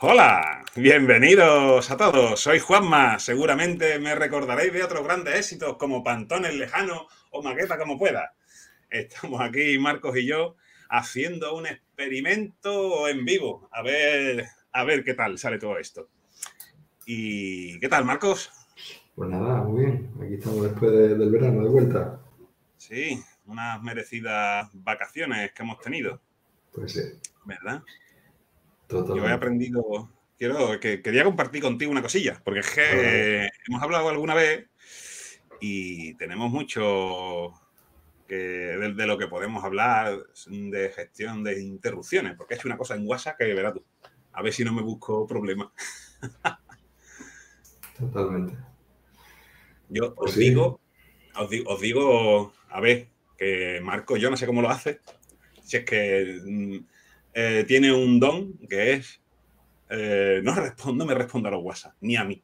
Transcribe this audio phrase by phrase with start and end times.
[0.00, 2.40] Hola, bienvenidos a todos.
[2.40, 3.20] Soy Juanma.
[3.20, 8.34] Seguramente me recordaréis de otros grandes éxitos como Pantones Lejano o Maqueta como pueda.
[8.90, 10.56] Estamos aquí, Marcos y yo,
[10.90, 13.68] haciendo un experimento en vivo.
[13.70, 16.08] A ver, a ver qué tal sale todo esto.
[17.06, 18.50] ¿Y qué tal, Marcos?
[19.14, 20.10] Pues nada, muy bien.
[20.20, 22.20] Aquí estamos después del verano de vuelta.
[22.76, 26.20] Sí, unas merecidas vacaciones que hemos tenido.
[26.72, 27.00] Pues sí.
[27.44, 27.82] ¿Verdad?
[28.88, 34.08] Yo he aprendido, quiero que quería compartir contigo una cosilla, porque es que hemos hablado
[34.08, 34.68] alguna vez
[35.60, 37.52] y tenemos mucho
[38.28, 42.94] que, de, lo que podemos hablar de gestión de interrupciones, porque he hecho una cosa
[42.94, 43.84] en WhatsApp que verás tú.
[44.32, 45.68] A ver si no me busco problemas.
[47.98, 48.56] Totalmente.
[49.88, 50.80] Yo pues os digo,
[51.66, 55.00] os digo, a ver, que Marco, yo no sé cómo lo hace.
[55.62, 56.78] Si es que mm,
[57.34, 59.20] eh, tiene un don que es
[59.90, 62.42] eh, no respondo, me respondo a los WhatsApp, ni a mí.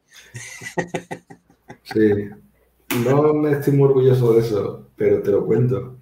[1.83, 2.29] Sí,
[3.05, 5.99] no me estoy muy orgulloso de eso, pero te lo cuento.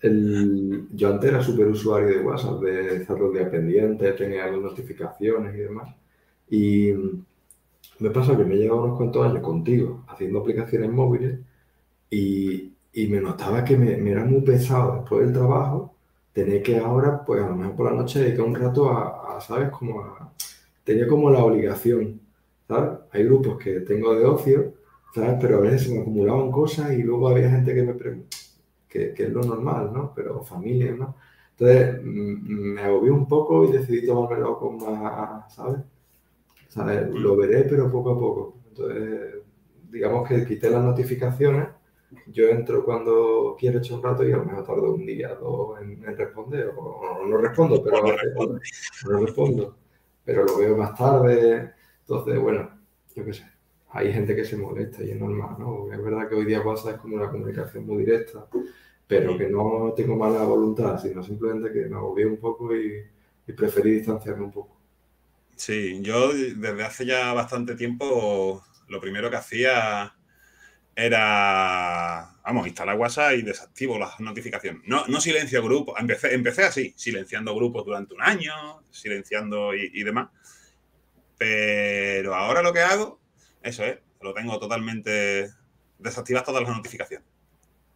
[0.00, 4.60] El, yo antes era súper usuario de WhatsApp, de estar los días pendientes, tenía las
[4.60, 5.94] notificaciones y demás.
[6.48, 6.92] Y
[7.98, 11.40] me pasa que me he llevado unos cuantos años contigo haciendo aplicaciones móviles
[12.10, 15.95] y, y me notaba que me, me, era muy pesado después del trabajo
[16.36, 19.70] tener que ahora, pues a lo mejor por la noche dedicar un rato a, ¿sabes?
[19.70, 20.34] Como a,
[20.84, 22.20] tenía como la obligación,
[22.68, 22.90] ¿sabes?
[23.12, 24.74] Hay grupos que tengo de ocio,
[25.14, 25.38] ¿sabes?
[25.40, 28.36] Pero a veces se me acumulaban cosas y luego había gente que me pregunta,
[28.86, 30.12] que, que, es lo normal, ¿no?
[30.14, 31.16] Pero familia, ¿no?
[31.52, 35.80] Entonces mm, me agobié un poco y decidí tomármelo con más, ¿sabes?
[36.68, 37.14] ¿sabes?
[37.14, 38.54] Lo veré, pero poco a poco.
[38.68, 39.36] Entonces,
[39.90, 41.68] digamos que quité las notificaciones
[42.26, 45.80] yo entro cuando quiero echar un rato y a lo mejor tardo un día, dos
[45.80, 49.76] en, responder, o, no respondo, pero no respondo.
[50.24, 51.72] pero lo veo más tarde.
[52.00, 52.70] Entonces, bueno,
[53.14, 53.44] yo qué sé,
[53.90, 55.92] hay gente que se molesta y es normal, ¿no?
[55.92, 58.46] Es verdad que hoy día WhatsApp es como una comunicación muy directa,
[59.06, 63.02] pero que no tengo mala voluntad, sino simplemente que me agobié un poco y,
[63.46, 64.76] y preferí distanciarme un poco.
[65.56, 70.15] Sí, yo desde hace ya bastante tiempo lo primero que hacía
[70.98, 74.82] era, vamos, instalar WhatsApp y desactivo las notificaciones.
[74.86, 76.00] No, no silencio grupos.
[76.00, 80.30] Empecé, empecé así, silenciando grupos durante un año, silenciando y, demás.
[81.36, 83.20] Pero ahora lo que hago,
[83.62, 85.50] eso es, lo tengo totalmente
[85.98, 87.28] desactivadas todas las notificaciones.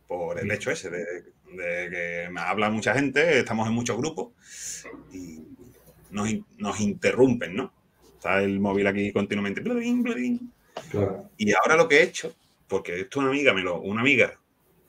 [0.07, 1.25] Por el hecho ese de,
[1.57, 4.33] que me habla mucha gente, estamos en muchos grupos
[5.11, 5.41] y
[6.11, 6.29] nos,
[6.59, 7.73] nos interrumpen, ¿no?
[8.17, 9.63] Está el móvil aquí continuamente.
[11.39, 12.37] Y ahora lo que he hecho
[12.71, 14.39] porque esto una amiga, me lo, una amiga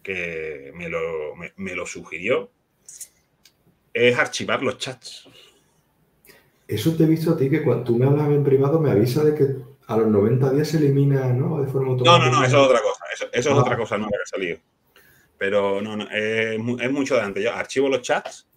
[0.02, 2.52] que me lo, me, lo sugirió,
[3.94, 5.28] es archivar los chats.
[6.68, 9.24] Eso te he visto a ti que cuando tú me hablas en privado me avisa
[9.24, 9.56] de que
[9.88, 11.60] a los 90 días se elimina, ¿no?
[11.62, 12.26] De forma automática.
[12.26, 13.04] No, no, no, eso es otra cosa.
[13.14, 13.78] Eso, es otra ah.
[13.78, 14.60] cosa nueva que ha salido.
[15.38, 16.60] Pero no, no, es,
[16.92, 17.44] mucho de antes.
[17.44, 18.48] Yo archivo los chats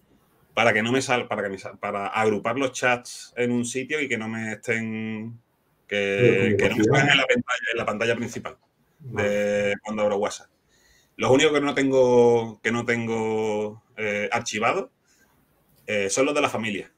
[0.53, 3.99] para que no me sal, para que me para agrupar los chats en un sitio
[3.99, 5.37] y que no me estén
[5.87, 8.57] que, no me salgan en la pantalla, en la pantalla principal
[9.05, 10.49] de cuando abro WhatsApp.
[11.17, 14.91] Los únicos que no tengo, que no tengo eh, archivado
[15.87, 16.91] eh, son los de la familia.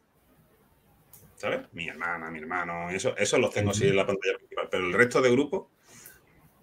[1.35, 1.62] ¿Sabes?
[1.72, 4.69] Mi hermana, mi hermano, eso, eso los tengo así en la pantalla principal.
[4.72, 5.68] Pero el resto de grupos,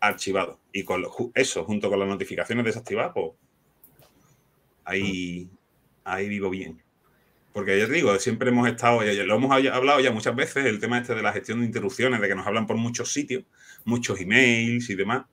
[0.00, 0.58] archivados.
[0.72, 3.32] Y con eso, junto con las notificaciones desactivadas, pues
[4.84, 5.48] ahí,
[6.04, 6.83] ahí vivo bien.
[7.54, 11.14] Porque te digo, siempre hemos estado, lo hemos hablado ya muchas veces, el tema este
[11.14, 13.44] de la gestión de interrupciones, de que nos hablan por muchos sitios,
[13.84, 15.26] muchos emails y demás.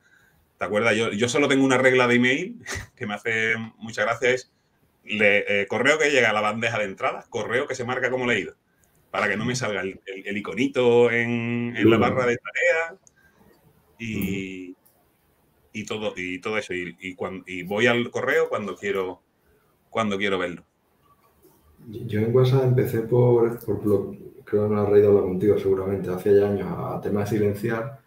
[0.60, 0.96] ¿Te acuerdas?
[0.96, 2.60] Yo, yo solo tengo una regla de email
[2.96, 4.52] que me hace mucha gracia, es
[5.04, 8.28] le, eh, correo que llega a la bandeja de entrada, correo que se marca como
[8.28, 8.56] leído,
[9.10, 13.00] para que no me salga el, iconito en, la barra de tarea
[13.98, 14.76] y,
[15.74, 16.76] y, todo, y todo eso.
[16.76, 19.24] Y, y, voy al correo cuando quiero,
[19.90, 20.66] cuando quiero verlo.
[21.88, 23.80] Yo en WhatsApp empecé por, por
[24.44, 28.02] creo que me ha reído hablar contigo seguramente, hace ya años, a tema de silenciar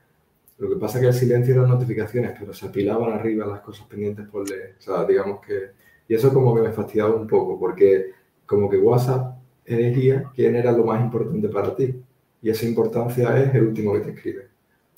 [0.59, 3.87] lo que pasa es que el silencio eran notificaciones, pero se apilaban arriba las cosas
[3.87, 4.76] pendientes por leer.
[4.79, 5.71] O sea, digamos que...
[6.06, 8.12] Y eso como que me fastidiaba un poco, porque
[8.47, 12.00] como que WhatsApp elegía quién era lo más importante para ti.
[12.41, 14.49] Y esa importancia es el último que te escribe.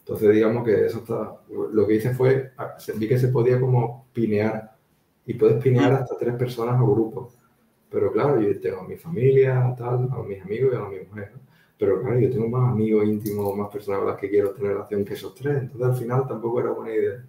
[0.00, 1.40] Entonces, digamos que eso está...
[1.72, 2.52] Lo que hice fue,
[2.96, 4.76] vi que se podía como pinear.
[5.24, 7.38] Y puedes pinear hasta tres personas o grupos.
[7.90, 11.32] Pero claro, yo tengo a mi familia, tal, a mis amigos y a mi mujer.
[11.34, 11.40] ¿no?
[11.78, 15.04] Pero claro, yo tengo más amigos íntimos, más personas con las que quiero tener relación
[15.04, 15.58] que esos tres.
[15.58, 17.24] Entonces al final tampoco era buena idea.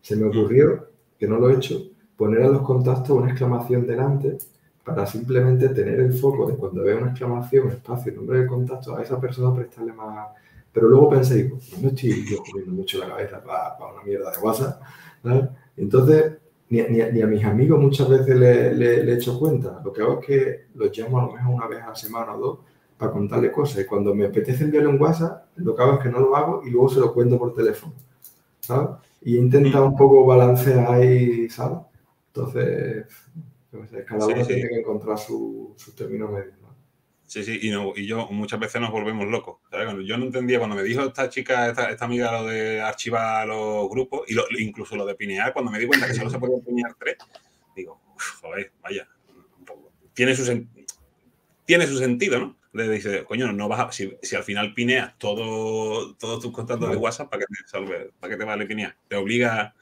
[0.00, 0.88] Se me ocurrió,
[1.18, 4.38] que no lo he hecho, poner a los contactos una exclamación delante
[4.84, 9.02] para simplemente tener el foco de cuando vea una exclamación, espacio, nombre de contacto, a
[9.02, 10.28] esa persona prestarle más...
[10.72, 14.38] Pero luego pensé, digo, no estoy yo comiendo mucho la cabeza para, una mierda de
[14.38, 14.80] WhatsApp.
[15.76, 16.34] Entonces,
[16.70, 19.80] ni, a mis amigos muchas veces le, le, he hecho cuenta.
[19.84, 22.34] Lo que hago es que los llamo a lo mejor una vez a la semana
[22.34, 22.58] o dos
[22.96, 23.82] para contarle cosas.
[23.82, 26.62] Y cuando me apetece enviarle un WhatsApp, lo que hago es que no lo hago
[26.64, 27.92] y luego se lo cuento por teléfono.
[28.60, 28.90] ¿sabes?
[29.22, 31.78] Y he intentado un poco balancear ahí, ¿sabes?
[32.28, 33.06] Entonces,
[34.06, 36.52] cada uno tiene que encontrar su, su término medio.
[37.30, 39.58] Sí, sí, y, no, y, yo muchas veces nos volvemos locos.
[40.04, 43.88] Yo no entendía cuando me dijo esta chica, esta, esta amiga, lo de archivar los
[43.88, 46.92] grupos, y incluso lo de pinear, cuando me di cuenta que solo se podía pinear
[46.98, 47.18] tres,
[47.76, 48.00] digo,
[48.40, 49.08] joder, vaya,
[50.12, 50.66] tiene su,
[51.64, 52.58] tiene su sentido, ¿no?
[52.72, 56.90] Le dice, coño, no vas a, si, si, al final pineas todo, todos tus contactos
[56.90, 58.96] de WhatsApp, ¿para qué te, salve, ¿para qué te vale pinear?
[59.06, 59.76] Te obliga,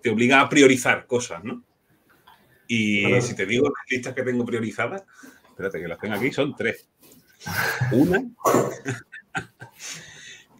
[0.00, 1.62] te obliga a priorizar cosas, ¿no?
[2.66, 5.04] Y si te digo las listas que tengo priorizadas,
[5.58, 6.88] espérate que las tengo aquí, son tres.
[7.90, 8.22] Una,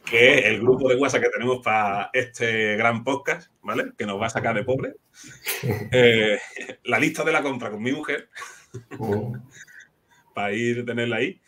[0.04, 3.92] que es el grupo de WhatsApp que tenemos para este gran podcast, ¿vale?
[3.96, 4.94] Que nos va a sacar de pobre.
[5.92, 6.38] Eh,
[6.84, 8.28] la lista de la compra con mi mujer,
[8.98, 9.34] oh.
[10.34, 11.40] para ir tenerla ahí.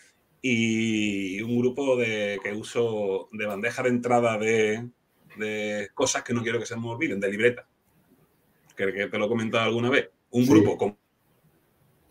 [0.43, 4.91] Y un grupo de, que uso de bandeja de entrada de,
[5.95, 7.67] cosas que no quiero que se me olviden, de libreta.
[8.77, 10.09] Que, que te lo he comentado alguna vez.
[10.31, 10.97] Un grupo con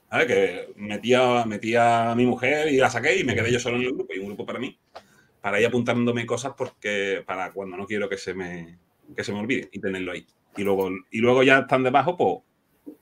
[0.09, 3.83] que metía, metía a mi mujer y la saqué y me quedé yo solo en
[3.83, 4.77] el grupo y un grupo para mí,
[5.41, 8.79] para ir apuntándome cosas porque para cuando no quiero que se me,
[9.15, 10.25] que se me olvide y tenerlo ahí.
[10.57, 12.95] Y luego, y luego ya están debajo pues,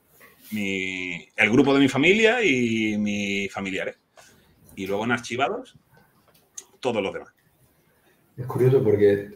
[0.51, 3.98] mi, el grupo de mi familia y mis familiares.
[4.75, 5.77] Y luego en archivados,
[6.80, 7.33] todos los demás.
[8.36, 9.30] Es curioso porque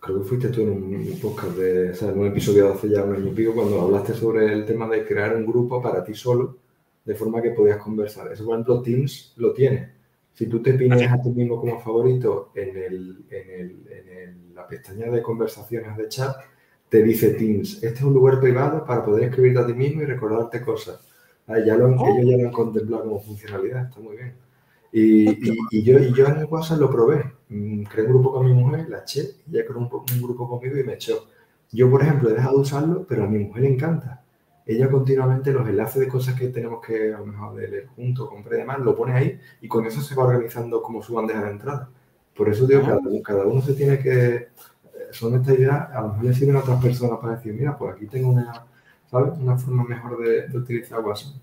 [0.00, 3.02] creo que fuiste tú en un podcast de, o sea, en un episodio hace ya
[3.02, 6.14] un año y pico, cuando hablaste sobre el tema de crear un grupo para ti
[6.14, 6.65] solo
[7.06, 8.30] de forma que podías conversar.
[8.32, 9.94] Eso, por ejemplo, Teams lo tiene.
[10.34, 14.66] Si tú te pines a ti mismo como favorito en, el, en, el, en la
[14.66, 16.36] pestaña de conversaciones de chat,
[16.88, 20.04] te dice Teams, este es un lugar privado para poder escribirte a ti mismo y
[20.04, 21.00] recordarte cosas.
[21.46, 22.08] ya lo, oh.
[22.08, 24.34] Ellos ya lo han contemplado como funcionalidad, está muy bien.
[24.92, 25.30] Y,
[25.76, 27.22] y, yo, y yo en el WhatsApp lo probé.
[27.48, 30.48] Mm, creé un grupo con mi mujer, la eché, y ella creó un, un grupo
[30.48, 31.28] conmigo y me echó.
[31.70, 34.25] Yo, por ejemplo, he dejado de usarlo, pero a mi mujer le encanta
[34.66, 38.28] ella continuamente los enlaces de cosas que tenemos que a lo mejor de leer juntos,
[38.28, 41.44] comprar y demás, lo pone ahí y con eso se va organizando como su bandeja
[41.44, 41.88] de entrada.
[42.34, 44.48] Por eso digo, cada, cada uno se tiene que,
[45.12, 47.94] son estas ideas, a lo mejor le sirven a otras personas para decir, mira, pues
[47.94, 48.66] aquí tengo una,
[49.08, 49.38] ¿sabes?
[49.38, 51.34] Una forma mejor de, utilizar WhatsApp.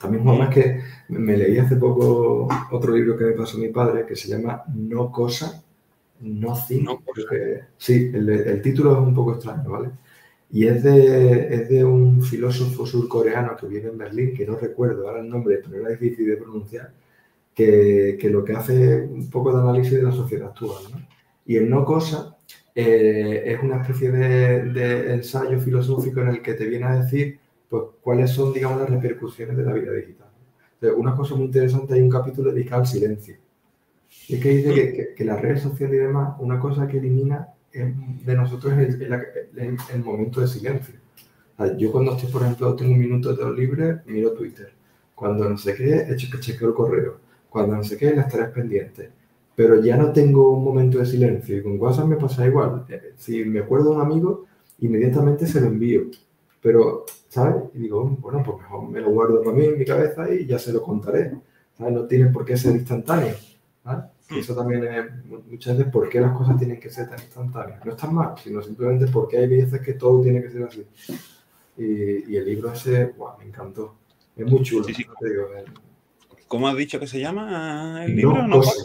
[0.00, 4.14] También, más que me leí hace poco otro libro que me pasó mi padre que
[4.14, 5.62] se llama No Cosa,
[6.20, 7.00] No No
[7.76, 9.90] sí, el, el título es un poco extraño, ¿vale?
[10.52, 15.08] Y es de, es de un filósofo surcoreano que vive en Berlín, que no recuerdo
[15.08, 16.92] ahora el nombre, pero era difícil de pronunciar,
[17.54, 20.84] que, que lo que hace un poco de análisis de la sociedad actual.
[20.92, 21.00] ¿no?
[21.46, 22.36] Y el no cosa
[22.74, 27.38] eh, es una especie de, de, ensayo filosófico en el que te viene a decir
[27.70, 30.28] pues, cuáles son, digamos, las repercusiones de la vida digital.
[30.74, 33.36] Entonces, una cosa muy interesante, hay un capítulo dedicado al silencio.
[34.28, 37.48] Y es que dice que, que las redes sociales y demás, una cosa que elimina
[37.72, 40.94] de nosotros es el, momento de silencio.
[41.78, 44.72] yo cuando estoy, por ejemplo, tengo un minuto de libre, miro Twitter.
[45.14, 47.18] Cuando no sé qué, que chequeo el correo.
[47.48, 49.10] Cuando no sé qué, las tareas pendientes.
[49.54, 51.58] Pero ya no tengo un momento de silencio.
[51.58, 52.86] Y con WhatsApp me pasa igual.
[52.88, 54.46] Eh, si me acuerdo de un amigo,
[54.80, 56.02] inmediatamente se lo envío.
[56.60, 57.64] Pero, ¿sabes?
[57.74, 60.58] Y digo, bueno, pues mejor me lo guardo para mí en mi cabeza y ya
[60.58, 61.32] se lo contaré.
[61.76, 61.92] ¿sabes?
[61.92, 63.34] No tiene por qué ser instantáneo.
[63.84, 64.04] ¿vale?
[64.38, 65.06] Eso también es
[65.50, 67.84] muchas veces por qué las cosas tienen que ser tan instantáneas.
[67.84, 70.86] No están mal, sino simplemente porque hay veces que todo tiene que ser así.
[71.76, 73.96] Y, el libro ese, wow, me encantó.
[74.36, 74.86] Es muy chulo.
[76.48, 78.46] ¿Cómo has dicho que se llama el libro?
[78.46, 78.84] No, cosa.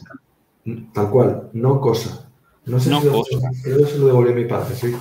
[0.94, 2.30] Tal cual, no cosa.
[2.66, 3.50] No sé si cosa.
[3.64, 4.96] creo que se lo devolvió mi padre, sí.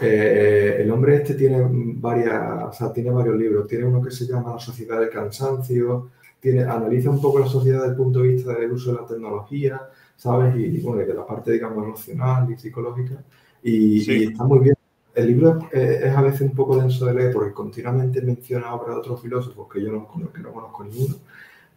[0.00, 3.66] Eh, el hombre este tiene varias, o sea, tiene varios libros.
[3.66, 7.80] Tiene uno que se llama La sociedad del cansancio, tiene, analiza un poco la sociedad
[7.80, 9.80] desde el punto de vista del uso de la tecnología,
[10.16, 10.56] ¿sabes?
[10.56, 13.22] Y, bueno, de la parte, digamos, emocional y psicológica.
[13.62, 14.74] Y, está muy bien.
[15.14, 19.00] El libro es, a veces un poco denso de leer porque continuamente menciona obras de
[19.00, 21.16] otros filósofos que yo no, que no conozco ninguno,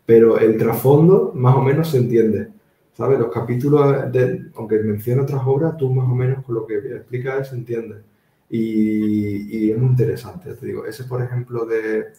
[0.06, 2.50] pero el trasfondo más o menos se entiende.
[2.94, 3.18] ¿Sabes?
[3.18, 7.44] Los capítulos, de, aunque menciona otras obras, tú más o menos con lo que explica
[7.44, 8.04] se entiende.
[8.50, 10.86] Y, y, es muy interesante, te digo.
[10.86, 12.14] Ese, por ejemplo, de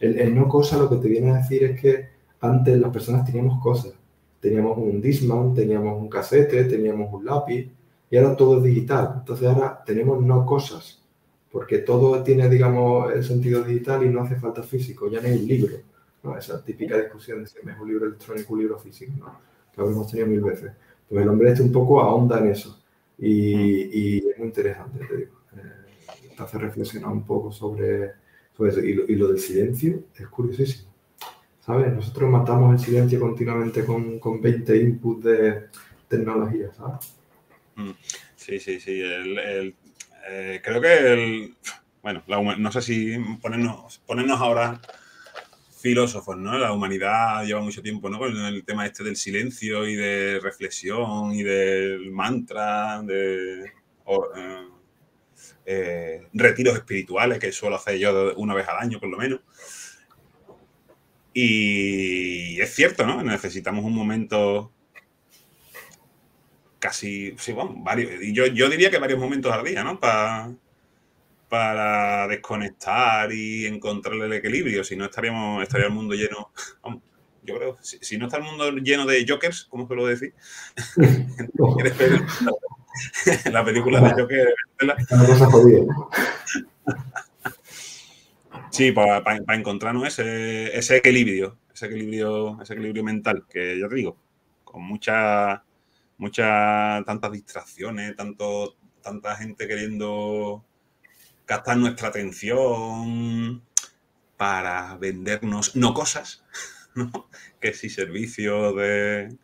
[0.00, 2.08] el, no cosa lo que te viene a decir es que
[2.40, 3.92] antes las personas teníamos cosas.
[4.40, 7.70] Teníamos un Disman, teníamos un casete, teníamos un lápiz
[8.10, 9.16] y ahora todo es digital.
[9.18, 10.96] Entonces ahora tenemos no cosas.
[11.52, 15.36] porque todo tiene, digamos, el sentido digital y no hace falta físico, ya no hay
[15.36, 15.76] un libro,
[16.22, 16.38] ¿no?
[16.38, 19.40] Esa típica discusión de si es un libro electrónico o libro físico, ¿no?
[19.74, 20.72] Que habremos tenido mil veces.
[21.08, 22.80] Pues el hombre este un poco ahonda en eso
[23.18, 25.32] y, es muy interesante, te digo.
[25.56, 28.12] Eh, te hace reflexionar un poco sobre,
[28.60, 28.80] sobre eso.
[28.80, 30.90] Y lo, del silencio es curiosísimo.
[31.60, 31.92] ¿Sabes?
[31.92, 35.68] Nosotros matamos el silencio continuamente con, con 20 inputs de
[36.08, 37.14] tecnología, ¿sabes?
[37.76, 37.90] Mm.
[38.36, 39.00] Sí, sí, sí.
[39.02, 41.56] Eh, creo que el.
[42.02, 44.80] Bueno, no sé si ponernos, ponernos ahora
[45.80, 46.58] filósofos, ¿no?
[46.58, 48.18] La humanidad lleva mucho tiempo, ¿no?
[48.18, 54.68] Con el tema este del silencio y de reflexión y del mantra, de eh,
[55.72, 59.40] eh, retiros espirituales que suelo hacer yo una vez al año, por lo menos.
[61.32, 63.22] Y es cierto, ¿no?
[63.22, 64.72] Necesitamos un momento
[66.80, 70.00] casi, sí, bueno, varios, y yo, yo diría que varios momentos al día, ¿no?
[70.00, 70.50] Para
[71.48, 76.52] para desconectar y encontrar el equilibrio, si no estaríamos, estaría el mundo lleno,
[77.42, 80.32] yo creo, si, no está el mundo lleno de jokers, ¿cómo suelo decir?
[83.52, 84.54] la película de Joker.
[88.70, 93.96] Sí, para, para, encontrarnos ese, ese equilibrio, ese equilibrio, ese equilibrio mental, que yo te
[93.96, 94.16] digo,
[94.64, 95.60] con muchas
[96.20, 100.62] muchas tantas distracciones, tanto, tanta gente queriendo
[101.46, 103.62] gastar nuestra atención
[104.36, 106.44] para vendernos no cosas,
[106.94, 107.10] ¿no?
[107.58, 109.34] que si servicios de,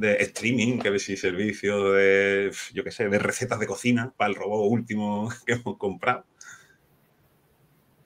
[0.00, 4.36] de streaming, que si servicios de, yo qué sé, de recetas de cocina para el
[4.36, 6.24] robot último que hemos comprado.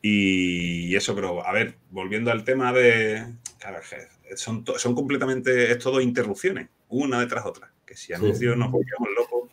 [0.02, 3.24] Y eso, pero a ver, volviendo al tema de.
[4.36, 5.72] Son, son completamente.
[5.72, 9.50] Es todo interrupciones, una detrás de otra que si anuncios nos volvíamos locos.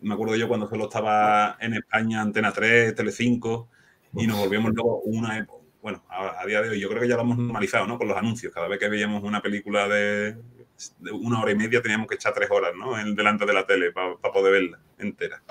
[0.00, 3.66] Me acuerdo yo cuando solo estaba en España Antena 3, Tele5
[4.14, 5.46] y nos volvíamos locos una
[5.80, 7.98] bueno, a, día de hoy yo creo que ya lo hemos normalizado, ¿no?
[7.98, 8.52] Con los anuncios.
[8.52, 10.36] Cada vez que veíamos una película de,
[11.12, 12.98] una hora y media teníamos que echar tres horas, ¿no?
[12.98, 15.42] En, delante de la tele para poder verla entera.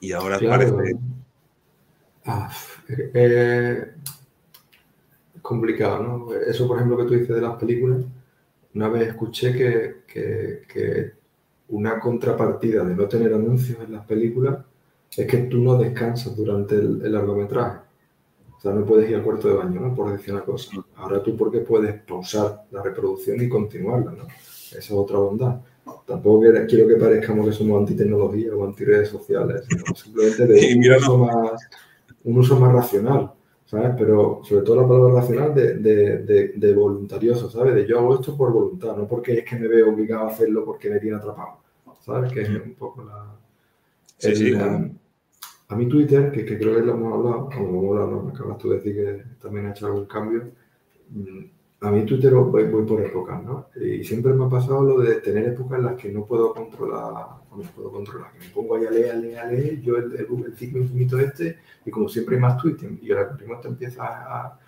[0.00, 0.96] Y ahora parece...
[2.26, 2.50] Ah,
[2.88, 3.94] eh,
[5.42, 6.34] complicado, ¿no?
[6.34, 8.02] Eso, por ejemplo, que tú dices de las películas,
[8.74, 9.52] una vez escuché
[10.06, 11.12] que,
[11.68, 14.58] una contrapartida de no tener anuncios en las películas
[15.16, 17.78] es que tú no descansas durante el, largometraje.
[18.56, 19.94] O sea, no puedes ir al cuarto de baño, ¿no?
[19.94, 20.83] Por decir una cosa.
[21.04, 24.26] Ahora tú porque puedes pausar la reproducción y continuarla, ¿no?
[24.26, 25.60] Esa es otra bondad.
[26.06, 31.68] Tampoco quiero que parezcamos que somos anti-tecnología o anti-redes sociales, simplemente de un, uso más,
[32.24, 33.32] un uso más racional.
[33.98, 37.74] Pero sobre todo la palabra racional de, voluntarioso, ¿sabes?
[37.74, 40.64] De yo hago esto por voluntad, no porque es que me veo obligado a hacerlo
[40.64, 41.58] porque me tiene atrapado,
[42.00, 42.32] ¿sabes?
[42.32, 43.34] Que es un poco la...
[45.68, 48.58] a mí Twitter, que, creo que lo hemos hablado, como lo hemos hablado, me acabas
[48.58, 50.52] tú de decir que también ha hecho algún cambio,
[51.80, 53.66] a mí Twitter voy, voy, por épocas, ¿no?
[53.76, 57.26] Y siempre me ha pasado lo de tener épocas en las que no puedo controlar,
[57.50, 60.14] no puedo controlar, que me pongo ahí a leer, a leer, a leer, yo el,
[60.16, 64.02] el, ciclo infinito este, y como siempre hay más tweets, y el algoritmo te empieza
[64.02, 64.58] a,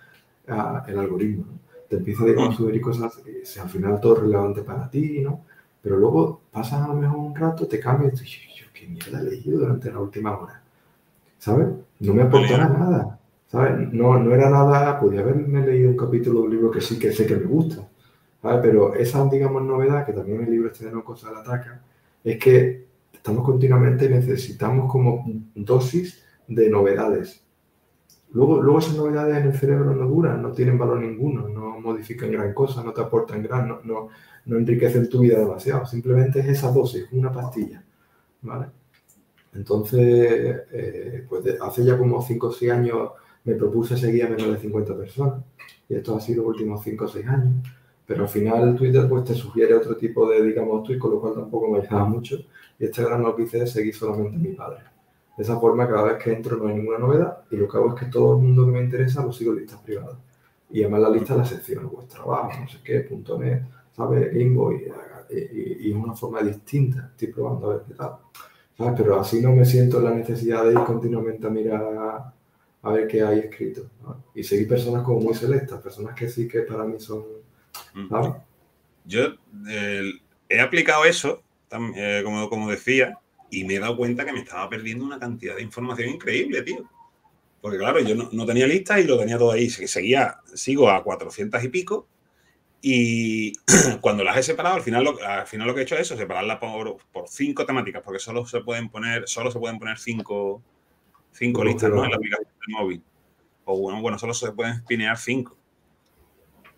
[0.87, 1.59] el algoritmo, ¿no?
[1.89, 5.43] Te empieza a subir cosas, y al final todo es relevante para ti, ¿no?
[5.81, 9.21] Pero luego pasas a lo mejor un rato, te cambias, y dices, yo, qué mierda
[9.21, 10.61] he leído durante la última hora,
[11.39, 11.67] ¿sabes?
[11.99, 13.16] No me aportará nada
[13.51, 17.13] No, no era nada, podía haberme leído un capítulo de un libro que sí que
[17.13, 17.87] sé que me gusta,
[18.41, 18.59] ¿sabes?
[18.61, 21.81] Pero esa, digamos, novedad, que también el libro este de No Cosa la ataca,
[22.23, 25.25] es que estamos continuamente, necesitamos como
[25.55, 27.43] dosis de novedades.
[28.31, 32.29] Luego, luego esas novedades en el cerebro no duran, no tienen valor ninguno, no modifican
[32.31, 34.09] gran cosa, no te aportan gran, no, no,
[34.45, 35.85] no enriquecen tu vida demasiado.
[35.85, 37.81] Simplemente es esa dosis, una pastilla,
[38.41, 38.67] ¿vale?
[39.53, 43.11] Entonces, eh, pues hace ya como 5 o 6 años
[43.47, 45.41] me propuse seguir a menos de 50 personas.
[45.87, 47.67] Y esto ha sido los últimos 5 o 6 años.
[48.05, 51.33] Pero al final Twitter pues te sugiere otro tipo de, digamos, tweet, con lo cual
[51.33, 52.35] tampoco me ayuda mucho.
[52.77, 54.79] Y este gran lo que hice es seguir solamente a mi padre.
[55.37, 57.95] De esa forma, cada vez que entro no hay ninguna novedad y lo que hago
[57.95, 60.17] es que todo el mundo que me interesa lo sigo en listas privadas.
[60.69, 63.61] Y además la lista la sección, pues trabajo, no sé qué, punto net,
[63.95, 64.35] ¿sabes?
[64.35, 64.91] Invoice,
[65.29, 67.11] y, es una forma distinta.
[67.11, 68.17] Estoy probando a ver qué tal.
[68.77, 68.93] ¿sabes?
[68.97, 72.33] Pero así no me siento en la necesidad de ir continuamente a mirar
[72.81, 73.89] a ver qué hay escrito.
[74.33, 77.23] Y seguir personas como muy selectas, personas que sí que para mí son...
[79.05, 79.35] Yo
[80.49, 81.41] he aplicado eso,
[81.95, 83.17] eh, como, como decía,
[83.49, 86.89] y me he dado cuenta que me estaba perdiendo una cantidad de información increíble, tío.
[87.61, 89.69] Porque claro, yo no, tenía lista y lo tenía todo ahí.
[89.69, 92.07] Seguía, sigo a 400 y pico.
[92.81, 93.53] Y
[94.01, 96.15] cuando las he separado, al final lo, al final lo que he hecho es eso,
[96.15, 100.61] separarlas por, por cinco temáticas, porque solo se pueden poner, solo se pueden poner cinco,
[101.31, 102.03] cinco listas, ¿no?
[102.03, 103.03] En la aplicación del móvil.
[103.65, 105.57] O bueno, bueno, solo se pueden pinear cinco.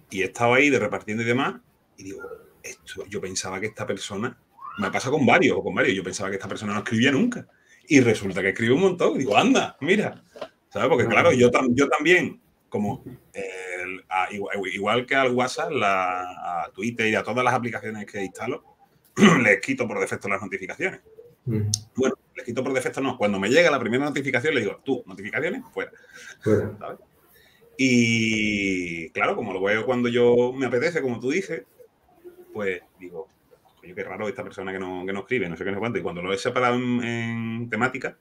[0.09, 1.61] Y he estado ahí de repartiendo y demás,
[1.97, 2.21] y digo,
[2.63, 4.37] esto, yo pensaba que esta persona,
[4.79, 7.47] me pasa con varios, o con varios, yo pensaba que esta persona no escribía nunca.
[7.87, 9.15] Y resulta que escribe un montón.
[9.15, 10.23] Y digo, anda, mira.
[10.69, 10.89] ¿Sabes?
[10.89, 12.39] Porque claro, yo, yo también,
[12.69, 13.03] como
[14.73, 18.63] igual, que al WhatsApp, la, a Twitter y a todas las aplicaciones que instalo,
[19.43, 21.01] les quito por defecto las notificaciones.
[21.95, 23.17] Bueno, les quito por defecto no.
[23.17, 25.91] Cuando me llega la primera notificación, le digo, tú, notificaciones, fuera.
[27.77, 31.63] Y claro, como lo veo cuando yo me apetece, como tú dices,
[32.53, 33.27] pues digo,
[33.79, 35.79] coño, qué raro esta persona que no, que no escribe, no sé qué, no sé
[35.79, 35.99] cuánto.
[35.99, 38.17] Y cuando lo he separado en, temática,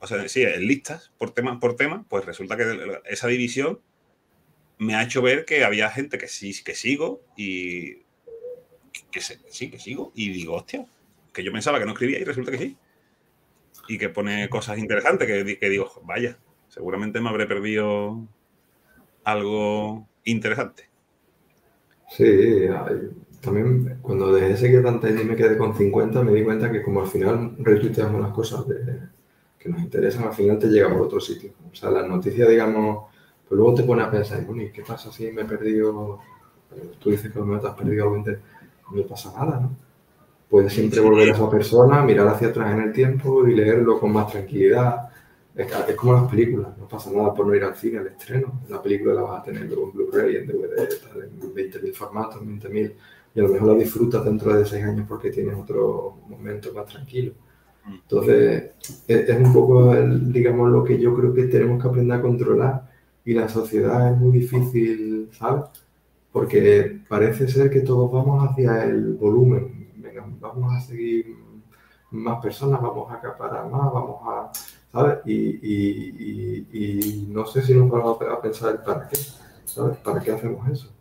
[0.00, 3.80] o sea, sí, en listas por tema, por tema, pues resulta que esa división
[4.78, 8.02] me ha hecho ver que había gente que sí, que sigo y
[9.10, 10.12] que, sí, que sigo.
[10.14, 10.86] Y digo, hostia,
[11.32, 12.76] que yo pensaba que no escribía y resulta que sí.
[13.92, 18.26] Y que pone cosas interesantes que, digo, vaya, seguramente me habré perdido
[19.22, 20.88] algo interesante.
[22.08, 22.68] Sí,
[23.42, 27.02] también cuando dejé seguir tanta y me quedé con 50, me di cuenta que como
[27.02, 28.64] al final retuiteamos las cosas
[29.58, 31.52] que nos interesan, al final te llega por otro sitio.
[31.70, 33.08] O sea, las noticias, digamos,
[33.46, 36.18] pues luego te pones a pensar, ¿y qué pasa si me he perdido?
[36.98, 38.24] Tú dices que me has perdido algo
[38.94, 39.91] No pasa nada, ¿no?
[40.52, 44.12] Puedes siempre volver a esa persona, mirar hacia atrás en el tiempo y leerlo con
[44.12, 45.08] más tranquilidad
[45.54, 48.60] es, como las películas, no pasa nada por no ir al cine al estreno.
[48.68, 50.88] La película la vas a tener luego en Blu-ray, en DVD,
[51.24, 52.92] en 20.000 formatos, 20.000,
[53.34, 56.86] y a lo mejor la disfrutas dentro de 6 años porque tienes otro momento más
[56.86, 57.32] tranquilo.
[57.86, 58.70] Entonces,
[59.08, 62.90] es, un poco, digamos, lo que yo creo que tenemos que aprender a controlar
[63.24, 65.64] y la sociedad es muy difícil, ¿sabes?
[66.30, 69.81] Porque parece ser que todos vamos hacia el volumen.
[70.42, 71.36] Vamos a seguir
[72.10, 74.50] más personas, vamos a acaparar más, vamos a
[74.92, 75.18] ¿sabes?
[75.26, 79.18] Y, no sé si nos vamos a pensar para qué,
[79.64, 79.96] ¿sabes?
[79.98, 80.92] ¿Para qué hacemos eso?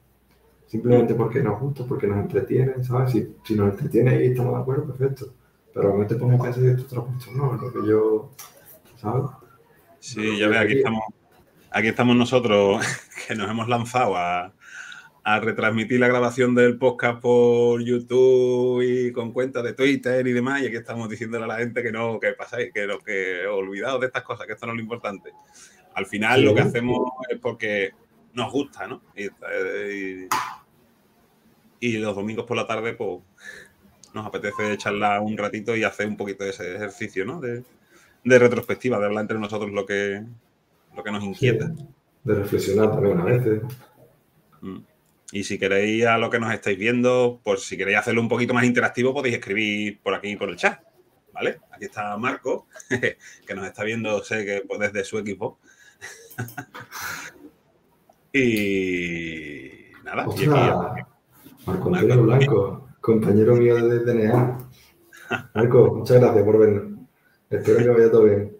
[0.66, 3.12] Simplemente porque nos gusta, porque nos entretiene, ¿sabes?
[3.12, 5.34] Si, si nos entretiene y estamos de acuerdo, perfecto.
[5.74, 8.32] Pero no te pones a pensar que esto otra cuestión, no, lo que yo,
[8.98, 9.30] ¿sabes?
[10.00, 11.04] Sí, ya ves, aquí estamos,
[11.70, 12.86] aquí estamos nosotros
[13.28, 14.54] que nos hemos lanzado a,
[15.24, 20.62] a retransmitir la grabación del podcast por YouTube y con cuentas de Twitter y demás.
[20.62, 24.02] Y aquí estamos diciéndole a la gente que no, que pasáis, que lo que olvidados
[24.02, 25.32] de estas cosas, que esto no es lo importante.
[25.94, 27.92] Al final lo que hacemos es porque
[28.34, 29.02] nos gusta, ¿no?
[31.80, 33.20] Y, los domingos por la tarde, pues
[34.14, 37.40] nos apetece charlar un ratito y hacer un poquito de ese ejercicio, ¿no?
[37.40, 37.64] De,
[38.24, 40.24] retrospectiva, de hablar entre nosotros lo que,
[40.96, 41.72] lo que nos inquieta.
[42.24, 43.62] De reflexionar también a veces.
[44.62, 44.91] Mm.
[45.32, 48.54] Y si queréis a lo que nos estáis viendo, pues si queréis hacerlo un poquito
[48.54, 50.82] más interactivo, podéis escribir por aquí por el chat.
[51.34, 51.60] ¿Vale?
[51.72, 52.68] Aquí está Marco,
[53.48, 55.60] que nos está viendo, sé que pues, desde su equipo.
[58.34, 60.48] y nada, y aquí,
[61.66, 64.58] Marco Antonio Blanco, compañero mío de DNA.
[65.54, 67.00] Marco, muchas gracias por vernos.
[67.50, 68.58] Espero que vaya todo bien.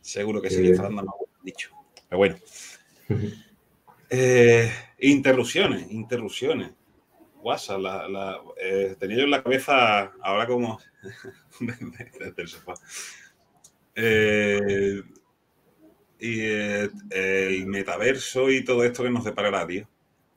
[0.00, 1.70] Seguro que sí, está dando dicho.
[2.08, 2.36] Pero bueno.
[4.14, 6.72] Eh, interrupciones, interrupciones.
[7.40, 7.80] WhatsApp,
[8.60, 10.78] eh, tenía yo en la cabeza ahora como
[11.60, 12.48] el.
[13.94, 15.02] Eh,
[16.18, 19.88] y el metaverso y todo esto que nos deparará, tío.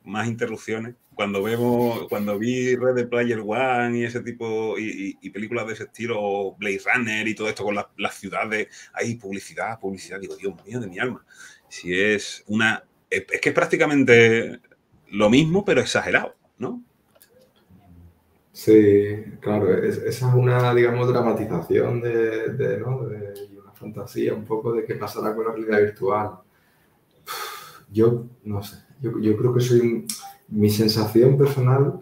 [0.04, 0.94] Más interrupciones.
[1.14, 5.84] Cuando vemos, cuando vi Red de Player One y ese tipo, y, películas de ese
[5.84, 10.80] estilo, Blade Runner y todo esto con las ciudades, hay publicidad, publicidad, digo, Dios mío
[10.80, 11.24] de mi alma.
[11.68, 14.60] Si es una es, que es prácticamente
[15.10, 16.82] lo mismo, pero exagerado, ¿no?
[18.52, 24.84] Sí, claro, esa es una, digamos, dramatización de, de, de, una fantasía un poco de
[24.84, 26.30] qué pasará con la realidad virtual.
[27.92, 30.06] Yo, no sé, yo, creo que soy,
[30.48, 32.00] mi sensación personal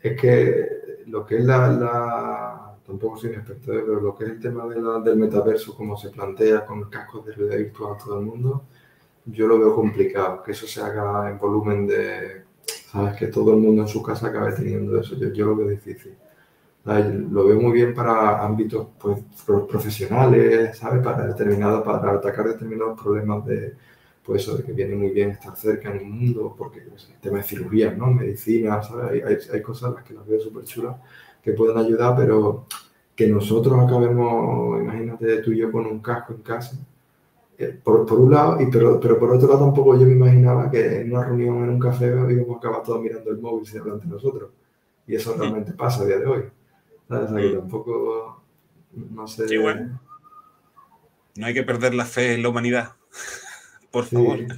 [0.00, 0.68] es que
[1.06, 3.82] lo que es la, tampoco soy un experto, ¿eh?
[3.84, 7.58] pero lo que es el tema del metaverso, como se plantea con cascos de realidad
[7.58, 8.64] virtual a todo el mundo,
[9.30, 12.42] yo lo veo complicado, que eso se haga en volumen de,
[12.90, 13.16] ¿sabes?
[13.16, 15.16] Que todo el mundo en su casa acabe teniendo eso.
[15.16, 16.14] Yo, lo veo difícil.
[16.84, 21.02] Lo veo muy bien para ámbitos pues, profesionales, ¿sabes?
[21.02, 23.74] Para, determinado, para atacar determinados problemas de,
[24.24, 27.20] pues eso, de que viene muy bien estar cerca en el mundo, porque pues, el
[27.20, 28.06] tema de cirugía, ¿no?
[28.06, 29.22] Medicina, ¿sabes?
[29.24, 30.96] Hay, hay, cosas las que las veo súper chulas
[31.42, 32.66] que pueden ayudar, pero
[33.14, 36.78] que nosotros acabemos, imagínate tú y yo con un casco en casa,
[37.58, 40.70] eh, por, por, un lado, y pero, pero por otro lado tampoco yo me imaginaba
[40.70, 43.80] que en una reunión en un café íbamos a acabar todos mirando el móvil sin
[43.80, 44.50] hablar nosotros.
[45.06, 46.42] Y eso realmente pasa a día de hoy.
[47.08, 48.42] O sea, que tampoco,
[48.92, 49.48] no sé...
[49.48, 50.00] Sí, bueno.
[51.36, 52.92] no hay que perder la fe en la humanidad.
[53.90, 54.38] Por favor.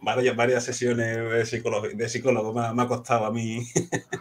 [0.00, 3.66] varias, varias sesiones de psicólogo, de psicólogo me, ha, costado a mí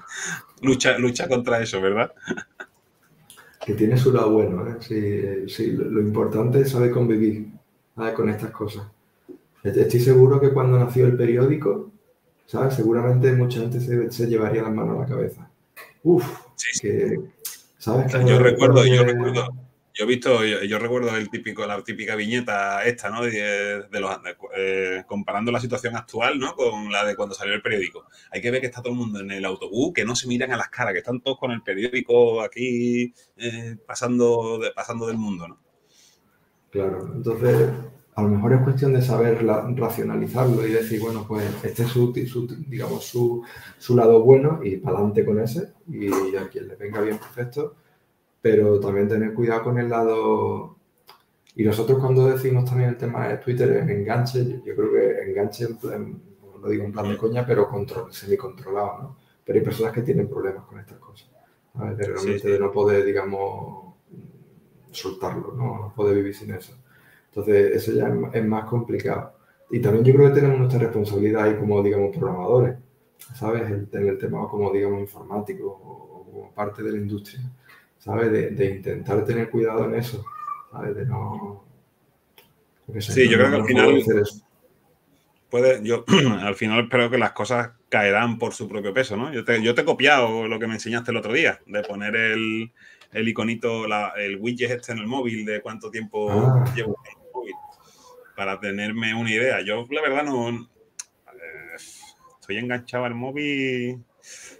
[0.61, 2.13] lucha, lucha contra eso, ¿verdad?
[3.65, 4.77] Que tiene su lado bueno, ¿eh?
[4.79, 7.47] Sí, sí lo, importante es saber convivir
[8.15, 8.87] con estas cosas.
[9.63, 11.91] Estoy seguro que cuando nació el periódico,
[12.45, 12.75] ¿sabes?
[12.75, 15.49] Seguramente mucha gente se, llevaría las manos a la cabeza.
[16.03, 16.25] Uf,
[16.81, 17.19] que,
[17.77, 18.13] ¿sabes?
[18.25, 23.09] yo recuerdo, yo recuerdo yo he visto, yo, recuerdo el típico, la típica viñeta esta,
[23.09, 23.23] ¿no?
[23.23, 24.15] De, los,
[24.55, 26.53] eh, comparando la situación actual, ¿no?
[26.55, 28.05] Con la de cuando salió el periódico.
[28.29, 30.51] Hay que ver que está todo el mundo en el autobús, que no se miran
[30.51, 35.47] a las caras, que están todos con el periódico aquí eh, pasando, pasando del mundo,
[35.47, 35.66] ¿no?
[36.77, 37.69] Claro, entonces
[38.15, 42.13] a lo mejor es cuestión de saber racionalizarlo y decir, bueno, pues este es su,
[42.67, 43.43] digamos, su,
[43.77, 47.75] su lado bueno y para adelante con ese y a quien le venga bien perfecto
[48.41, 50.77] pero también tener cuidado con el lado...
[51.55, 55.65] Y nosotros cuando decimos también el tema de Twitter en enganche, yo creo que enganche,
[55.65, 59.17] en no lo digo en plan de coña, pero control, semi-controlado, ¿no?
[59.43, 61.29] Pero hay personas que tienen problemas con estas cosas,
[61.97, 63.86] De realmente de no poder, digamos,
[64.91, 65.79] soltarlo, ¿no?
[65.79, 66.77] No poder vivir sin eso.
[67.29, 69.33] Entonces, eso ya es más complicado.
[69.69, 72.77] Y también yo creo que tenemos nuestra responsabilidad ahí como, digamos, programadores,
[73.35, 73.63] ¿sabes?
[73.69, 77.41] En el, tema como, digamos, informático o como parte de la industria
[78.07, 78.57] ¿sabes?
[78.57, 80.23] De, intentar tener cuidado en eso,
[80.71, 80.95] ¿sabes?
[80.95, 81.65] De no...
[82.99, 84.03] sí, yo creo que al final...
[85.49, 86.03] Puede, yo
[86.41, 89.31] al final espero que las cosas caerán por su propio peso, ¿no?
[89.33, 92.15] Yo te, yo te he copiado lo que me enseñaste el otro día, de poner
[92.15, 92.71] el,
[93.11, 96.65] el iconito, el widget este en el móvil, de cuánto tiempo ah.
[96.75, 97.53] llevo en el móvil,
[98.35, 99.61] para tenerme una idea.
[99.61, 100.49] Yo, la verdad, no...
[100.49, 101.75] Eh,
[102.39, 104.03] estoy enganchado al móvil...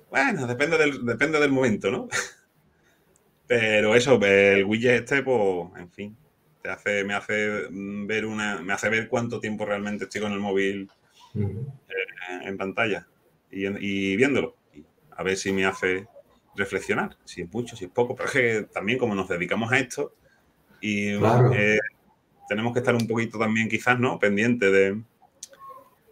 [0.09, 2.07] Bueno, depende del, depende del momento, ¿no?
[3.47, 6.17] Pero eso, el widget este, pues, en fin,
[6.61, 10.39] te hace, me hace ver una, me hace ver cuánto tiempo realmente estoy con el
[10.39, 10.89] móvil
[11.35, 13.07] eh, en pantalla
[13.49, 14.55] y, viéndolo.
[15.11, 16.07] a ver si me hace
[16.57, 18.15] reflexionar, si es mucho, si es poco.
[18.15, 20.13] Pero es que también como nos dedicamos a esto
[20.81, 21.79] y eh,
[22.49, 24.19] tenemos que estar un poquito también quizás, ¿no?
[24.19, 25.01] Pendiente de,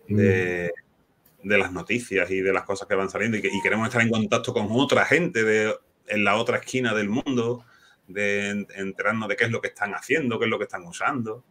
[0.07, 0.71] de,
[1.57, 4.09] las noticias y de las cosas que van saliendo y, que, y queremos estar en
[4.09, 5.73] contacto con otra gente de
[6.07, 7.65] en la otra esquina del mundo,
[8.07, 11.43] de enterarnos de qué es lo que están haciendo, qué es lo que están usando.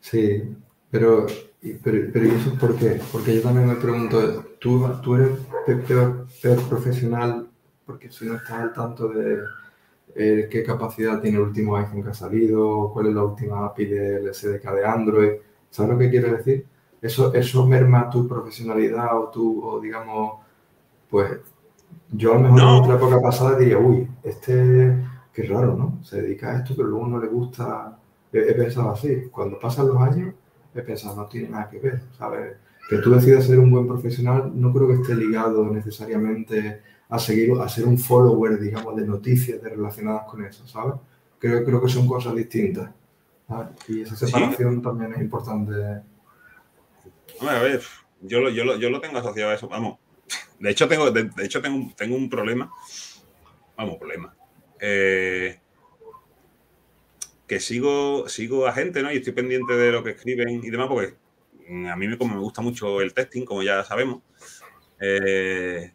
[0.00, 0.42] Sí,
[0.90, 1.26] pero,
[1.82, 3.00] pero, ¿y eso por qué?
[3.12, 5.30] Porque yo también me pregunto, ¿tú, tú eres
[5.66, 7.48] peor, profesional
[7.84, 9.40] porque si no estás al tanto de
[10.14, 13.86] eh, qué capacidad tiene el último iPhone que ha salido, cuál es la última API
[13.86, 15.32] del SDK de Android?
[15.68, 16.66] ¿Sabes lo que quiero decir?
[17.00, 20.40] Eso, eso merma tu profesionalidad o tu, o digamos,
[21.10, 21.40] pues
[22.12, 24.96] yo a lo mejor en otra época pasada diría, uy, este,
[25.32, 26.04] qué raro, ¿no?
[26.04, 27.98] Se dedica a esto, pero luego no le gusta.
[28.32, 29.28] He, pensado así.
[29.30, 30.34] Cuando pasan los años,
[30.74, 32.56] he pensado, no tiene nada que ver, ¿sabes?
[32.88, 37.52] Que tú decidas ser un buen profesional no creo que esté ligado necesariamente a seguir,
[37.60, 40.94] a ser un follower, digamos, de noticias relacionadas con eso, ¿sabes?
[41.38, 42.90] Creo, creo que son cosas distintas.
[43.88, 45.72] Y esa separación también es importante.
[47.40, 47.82] a ver,
[48.22, 49.68] yo lo, yo, lo, yo lo tengo asociado a eso.
[49.68, 49.98] Vamos,
[50.58, 52.72] de hecho, tengo, de, hecho tengo, tengo, un problema.
[53.76, 54.34] Vamos, problema.
[54.80, 55.58] Eh,
[57.46, 59.12] que sigo, sigo a gente, ¿no?
[59.12, 61.14] Y estoy pendiente de lo que escriben y demás, porque
[61.90, 64.22] a mí me, como me gusta mucho el testing, como ya sabemos.
[65.00, 65.92] Eh,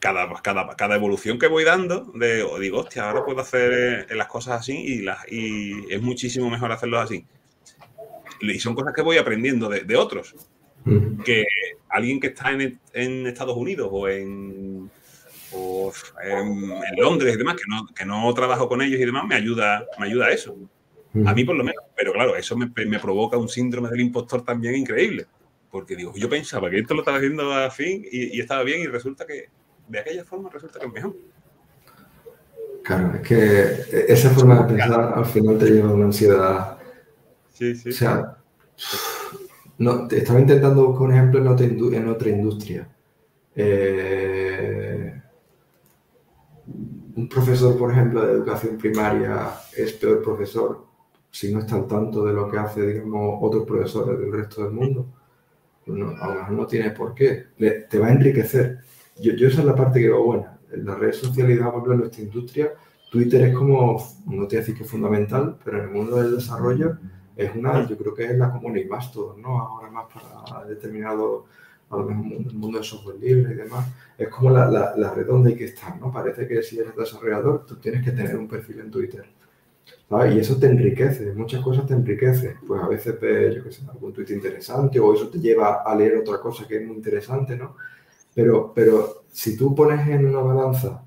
[0.00, 4.60] cada, cada, cada, evolución que voy dando, de, digo, hostia, ahora puedo hacer las cosas
[4.60, 7.26] así y, las, y es muchísimo mejor hacerlo así.
[8.40, 10.34] Y son cosas que voy aprendiendo de, de otros.
[11.24, 11.44] Que
[11.88, 14.88] alguien que está en, en Estados Unidos o en,
[15.52, 19.84] en, Londres y demás, que no, que no trabajo con ellos y demás, me ayuda,
[19.98, 20.56] me ayuda a eso.
[21.24, 21.84] A mí por lo menos.
[21.96, 25.26] Pero claro, eso me, me, provoca un síndrome del impostor también increíble.
[25.70, 28.80] Porque digo, yo pensaba que esto lo estaba haciendo a fin y, y estaba bien
[28.80, 29.48] y resulta que
[29.88, 31.16] de aquella forma resulta que es mejor.
[32.82, 36.78] Claro, es que esa forma de pensar al final te lleva a una ansiedad.
[37.52, 37.88] Sí, sí.
[37.88, 38.36] O sea,
[39.78, 42.88] no, estaba intentando buscar un ejemplo en otra, en otra industria.
[43.56, 45.20] Eh,
[47.16, 50.86] un profesor, por ejemplo, de educación primaria es peor profesor
[51.30, 54.72] si no está al tanto de lo que hace, digamos, otros profesores del resto del
[54.72, 55.06] mundo.
[55.86, 57.46] No, a lo mejor no tiene por qué.
[57.58, 58.78] te va a enriquecer.
[59.20, 60.58] Yo, yo, esa es la parte que veo buena.
[60.72, 62.72] En las redes sociales, por ejemplo, en nuestra industria,
[63.10, 66.16] Twitter es como, no te voy a decir que es fundamental, pero en el mundo
[66.16, 66.98] del desarrollo
[67.36, 69.60] es una, yo creo que es la común y más todo, ¿no?
[69.60, 71.44] Ahora más para determinado,
[71.90, 73.86] a lo mejor el mundo del software libre y demás,
[74.18, 76.10] es como la, la, red donde hay que estar, ¿no?
[76.10, 79.24] Parece que si eres desarrollador, tú tienes que tener un perfil en Twitter.
[80.08, 82.56] Y eso te enriquece, muchas cosas te enriquece.
[82.66, 85.94] Pues a veces ves, yo qué sé, algún tuit interesante o eso te lleva a
[85.96, 87.76] leer otra cosa que es muy interesante, ¿no?
[88.34, 91.04] Pero, pero si tú pones en una balanza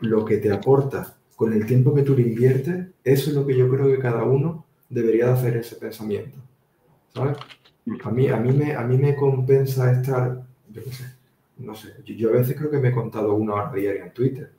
[0.00, 3.56] lo que te aporta con el tiempo que tú le inviertes, eso es lo que
[3.56, 6.38] yo creo que cada uno debería de hacer ese pensamiento.
[7.14, 7.38] ¿Sabes?
[8.04, 11.04] A mí, a mí, me, a mí me compensa estar, yo qué sé,
[11.58, 14.52] no sé, yo, a veces creo que me he contado una hora diaria en Twitter,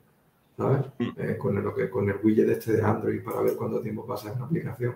[0.56, 0.86] ¿sabes?
[0.98, 4.36] Eh, con, el, con el widget este de Android para ver cuánto tiempo pasa en
[4.36, 4.94] una aplicación.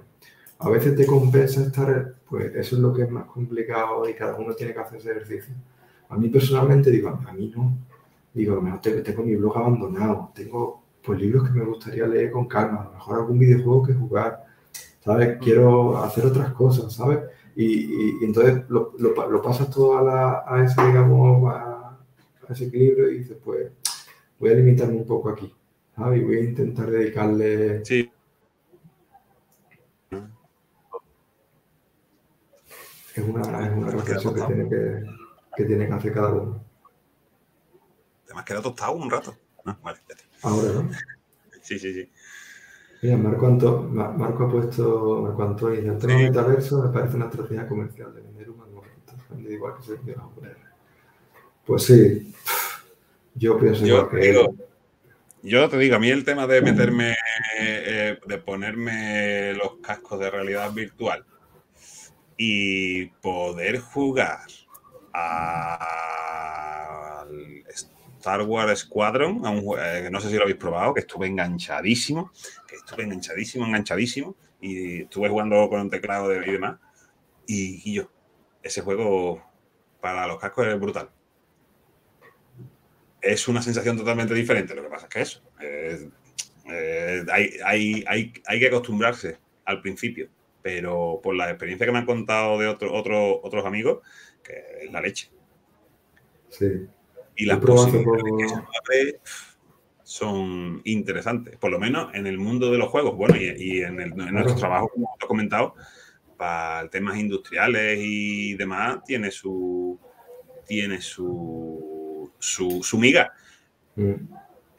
[0.61, 4.37] A veces te compensa estar, pues eso es lo que es más complicado y cada
[4.37, 5.55] uno tiene que hacer ese ejercicio.
[6.09, 7.77] A mí personalmente digo, a mí no.
[8.35, 12.31] Digo, a lo mejor tengo mi blog abandonado, tengo pues libros que me gustaría leer
[12.31, 14.45] con calma, a lo mejor algún videojuego que jugar,
[15.01, 15.37] ¿sabes?
[15.37, 15.41] Mm.
[15.41, 17.21] Quiero hacer otras cosas, ¿sabes?
[17.57, 21.99] Y, entonces lo, lo, pasas todo a, la, a ese, digamos, a,
[22.49, 23.73] ese equilibrio y dices, pues
[24.39, 25.55] voy a limitarme un poco aquí.
[25.97, 27.85] Y voy a intentar dedicarle...
[27.85, 28.11] Sí.
[33.15, 35.03] Es una, es una reflexión que tiene que,
[35.57, 36.65] que tiene que hacer cada uno.
[38.27, 39.35] Además queda tostado un rato.
[39.65, 39.99] Ah, vale,
[40.43, 40.91] Ahora, ¿no?
[41.63, 42.11] Sí, sí, sí.
[43.03, 48.15] Mira, Marco, Marco ha puesto, Marco Antonio, el tema metaverso me parece una estrategia comercial
[48.15, 48.69] de vender un
[49.49, 49.99] igual que se.
[51.67, 52.35] Pues sí,
[53.39, 54.19] yo pienso yo que...
[54.19, 54.55] Digo,
[55.43, 57.17] yo te digo, a mí el tema de meterme,
[57.59, 61.25] eh, de ponerme los cascos de realidad virtual
[62.37, 64.41] y poder jugar
[65.13, 66.49] al
[68.19, 69.41] Star Wars Squadron,
[69.79, 72.33] eh, no sé si lo habéis probado, que estuve enganchadísimo,
[72.67, 76.79] que estuve enganchadísimo, enganchadísimo, y estuve jugando con un teclado y demás.
[77.47, 78.11] Y, yo,
[78.63, 79.43] ese juego
[80.01, 81.11] para los cascos es brutal.
[83.21, 85.43] Es una sensación totalmente diferente, lo que pasa es que eso,
[86.71, 87.25] eh,
[87.65, 90.29] hay, hay, que acostumbrarse al principio,
[90.63, 94.01] pero por la experiencia que me han contado de otro, otros amigos,
[94.43, 95.31] que es la leche.
[96.49, 96.87] Sí.
[97.37, 98.53] Y las posibilidades
[98.89, 99.21] que
[100.03, 103.17] son interesantes, por lo menos en el mundo de los juegos.
[103.17, 105.75] Bueno, y, en, el, nuestro trabajo, como he comentado,
[106.37, 109.99] para temas industriales y demás, tiene su
[110.67, 111.98] tiene su,
[112.39, 113.33] su, miga.
[113.97, 114.15] Mm.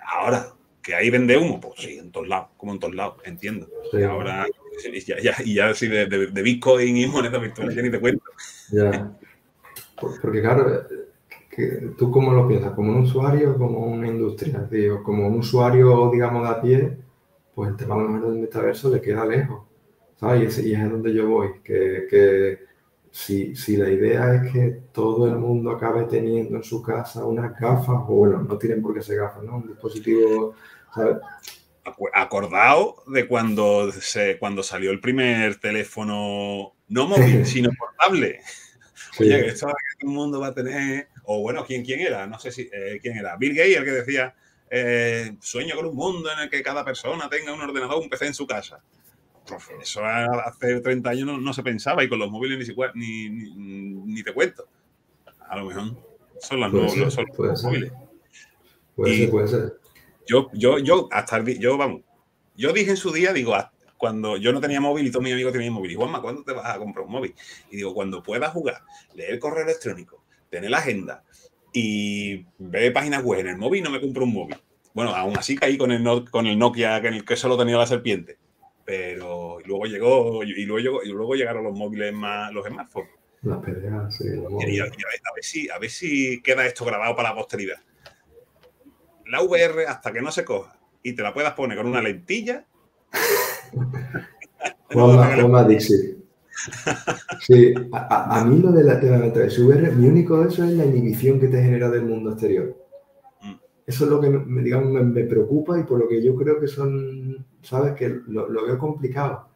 [0.05, 3.69] Ahora, que ahí vende humo, pues sí, en todos lados, como en todos lados, entiendo.
[3.93, 4.47] Y ahora,
[5.05, 8.23] ya, ya, y ya sí, de, de, Bitcoin y monedas virtuales, ya ni te cuento.
[8.71, 9.11] Ya.
[9.99, 10.83] Porque claro,
[11.97, 12.73] ¿tú cómo lo piensas?
[12.73, 14.67] ¿Como un usuario o como una industria?
[14.69, 16.97] Digo, como un usuario, digamos, de a pie,
[17.53, 19.63] pues el tema del metaverso le queda lejos,
[20.15, 20.59] ¿sabes?
[20.59, 22.59] Y, es donde yo voy, que,
[23.11, 28.03] si, la idea es que todo el mundo acabe teniendo en su casa unas gafas,
[28.07, 29.57] o bueno, no tienen por qué ser gafas, ¿no?
[29.57, 30.55] Un dispositivo,
[30.93, 31.17] ¿sabes?
[32.13, 38.41] Acordado de cuando, se, cuando salió el primer teléfono, no móvil, sino portable.
[39.19, 42.25] Oye, esto que todo el mundo va a tener o bueno, ¿quién, quién era?
[42.25, 43.37] No sé si, eh, ¿quién era?
[43.37, 44.33] Bill Gates, el que decía,
[44.67, 48.25] eh, sueño con un mundo en el que cada persona tenga un ordenador, un PC
[48.25, 48.81] en su casa.
[49.81, 54.23] Eso hace 30 años no, se pensaba y con los móviles ni, siquiera, ni, ni,
[54.23, 54.67] te cuento.
[55.47, 55.95] A lo mejor
[56.39, 57.91] son, las nuevos, son los móviles.
[58.95, 59.79] Puede ser, puede ser.
[60.27, 62.01] Yo, yo, yo, hasta yo, vamos,
[62.55, 63.55] yo dije en su día, digo,
[63.97, 66.53] cuando yo no tenía móvil y todos mis amigos tenían móvil, y Juanma, ¿cuándo te
[66.53, 67.33] vas a comprar un móvil?
[67.71, 68.81] Y digo, cuando puedas jugar,
[69.15, 71.23] leer correo electrónico, tener la agenda
[71.73, 74.57] y ver páginas web en el móvil, no me compro un móvil.
[74.93, 78.37] Bueno, aún así caí con el, con el Nokia, el que solo tenía la serpiente.
[78.89, 83.11] Pero luego llegó, y luego, y luego llegaron los móviles más, los smartphones.
[83.43, 84.23] Las peleas, sí.
[84.67, 87.77] Y, a, ver, si, a ver si queda esto grabado para la posteridad.
[89.27, 92.65] La VR, hasta que no se coja y te la puedas poner con una lentilla.
[94.91, 96.17] Juanma, Dixie.
[97.41, 101.47] Sí, a, mí lo de la, de VR, mi único eso es la inhibición que
[101.47, 102.75] te genera del mundo exterior.
[103.43, 103.53] Mm.
[103.85, 106.67] Eso es lo que me, digamos, me, preocupa y por lo que yo creo que
[106.67, 107.93] son, ¿sabes?
[107.93, 109.47] Que lo, veo complicado.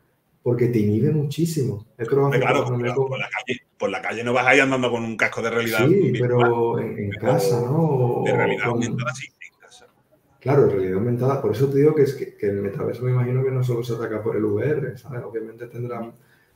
[0.42, 1.86] Porque te inhibe muchísimo.
[1.98, 2.30] claro,
[2.66, 5.50] por, la calle, por la calle no vas a ir andando con un casco de
[5.50, 5.88] realidad.
[5.88, 8.24] Sí, pero en, casa, ¿no?
[8.26, 9.88] De realidad aumentada, sí, en casa.
[10.42, 11.42] Claro, realidad aumentada.
[11.42, 13.84] Por eso te digo que, es que, que el metaverso me imagino que no solo
[13.84, 15.24] se ataca por el VR, ¿sabes?
[15.24, 16.13] Obviamente tendrán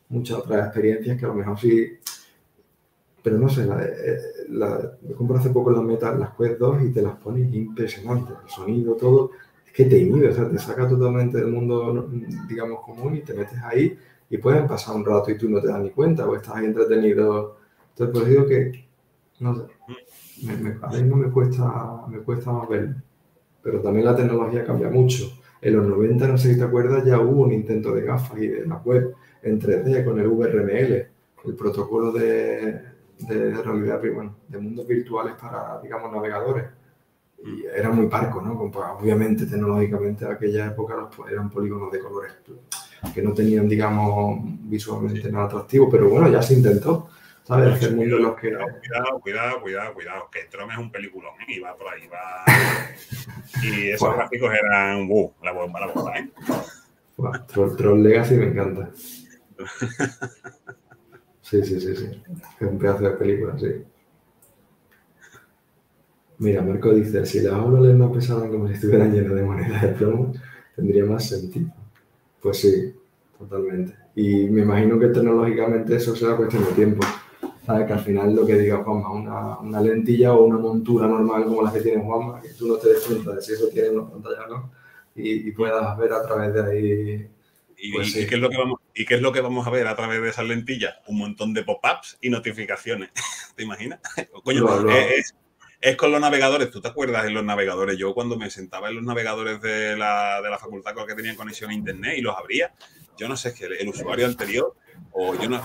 [0.10, 1.98] muchas otras experiencias que a lo mejor sí.
[3.24, 4.18] Pero no sé, la, eh,
[5.02, 8.36] me compro hace poco las metas, las Quest 2 y te las pones impresionantes.
[8.44, 9.47] El sonido, todo, es
[9.78, 12.10] que te inhibe, o sea, te saca totalmente del mundo,
[12.50, 13.96] digamos, común y te metes ahí
[14.28, 16.66] y pueden pasar un rato y tú no te das ni cuenta o estás ahí
[16.66, 17.58] entretenido.
[17.90, 18.88] Entonces, pues digo que,
[19.40, 19.62] no sé,
[20.48, 22.96] me, a mí no me cuesta, me cuesta más verlo.
[23.62, 25.26] Pero también la tecnología cambia mucho.
[25.62, 28.48] En los 90, no sé si te acuerdas, ya hubo un intento de gafas y
[28.48, 29.14] de la web
[29.44, 31.08] en 3D con el VRML,
[31.46, 32.82] el protocolo de,
[33.20, 36.66] de realidad, bueno, de mundos virtuales para, digamos, navegadores.
[37.44, 38.58] Y era muy parco, ¿no?
[38.72, 42.34] Pues, obviamente, tecnológicamente, en aquella época eran polígonos de colores
[43.14, 47.10] que no tenían, digamos, visualmente nada atractivo, pero bueno, ya se intentó.
[47.48, 47.76] ¿sabes?
[47.76, 48.50] Hacer cuidado, los que...
[48.50, 51.54] cuidado, cuidado, cuidado, cuidado, que Tron es un peliculón ¿eh?
[51.54, 52.44] y va por ahí, va.
[53.64, 56.30] y esos gráficos eran, uh, la bomba, la bomba, ¿eh?
[57.78, 58.90] Tron Legacy me encanta.
[61.50, 62.24] Sí, sí, sí, sí.
[62.60, 63.68] Es un pedazo de película, sí.
[66.40, 69.88] Mira, Marco dice, si las aulas no pesaran como si estuvieran llenas de monedas de
[69.90, 70.34] plomo,
[70.76, 71.68] tendría más sentido.
[72.42, 72.94] Pues sí,
[73.38, 73.96] totalmente.
[74.16, 77.06] Y me imagino que tecnológicamente eso será cuestión de tiempo.
[77.66, 77.88] ¿Sabes?
[77.88, 81.64] Que al final lo que diga Juanma, una, una lentilla o una montura normal como
[81.64, 84.10] la que tiene Juanma, que tú no te des cuenta de si eso tiene una
[84.10, 84.72] pantalla no,
[85.14, 87.30] y, y puedas ver a través de ahí
[87.78, 89.86] ¿Y, pues qué es lo que vamos, ¿Y qué es lo que vamos a ver
[89.86, 90.96] a través de esas lentillas?
[91.06, 93.12] Un montón de pop-ups y notificaciones.
[93.56, 94.00] ¿Te imaginas?
[94.44, 95.36] Coño, Es,
[95.98, 96.72] con los navegadores.
[96.72, 97.98] ¿Tú te acuerdas de los navegadores?
[97.98, 101.16] Yo cuando me sentaba en los navegadores de la, de la facultad con los que
[101.16, 102.74] tenían conexión a internet y los abría,
[103.18, 104.76] yo no sé, que el, usuario anterior,
[105.12, 105.62] o yo no,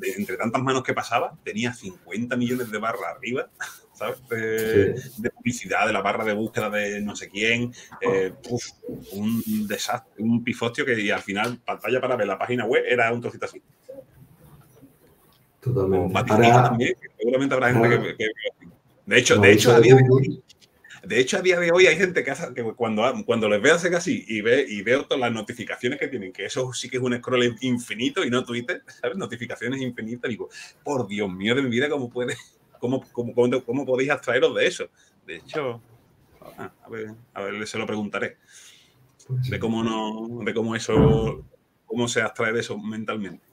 [0.00, 3.50] entre tantas manos que pasaba, tenía 50 millones de barras arriba
[4.30, 7.72] de, publicidad, de la barra de búsqueda de no sé quién.
[8.00, 8.32] Eh,
[9.12, 13.20] un desastre, un pifostio que al final, pantalla para ver la página web, era un
[13.20, 13.62] trocito así.
[15.60, 16.24] Totalmente.
[16.24, 18.28] también, seguramente habrá gente que,
[19.06, 20.42] De hecho, de hecho, a día de hoy.
[21.04, 23.72] De hecho, a día de hoy hay gente que, hace, que cuando, cuando les ve
[23.72, 26.98] hacer así y ve y veo todas las notificaciones que tienen, que eso sí que
[26.98, 29.16] es un scroll infinito y no Twitter, ¿sabes?
[29.16, 30.28] Notificaciones infinitas.
[30.28, 30.48] Digo,
[30.84, 32.36] por Dios mío de mi vida, ¿cómo puede,
[32.82, 34.88] ¿Cómo, cómo, podéis abstraeros de eso?
[35.24, 35.80] De hecho,
[36.58, 38.38] ah, a ver, a ver, se lo preguntaré.
[39.28, 41.44] De cómo no, de cómo eso,
[41.86, 43.44] cómo se abstrae de eso mentalmente.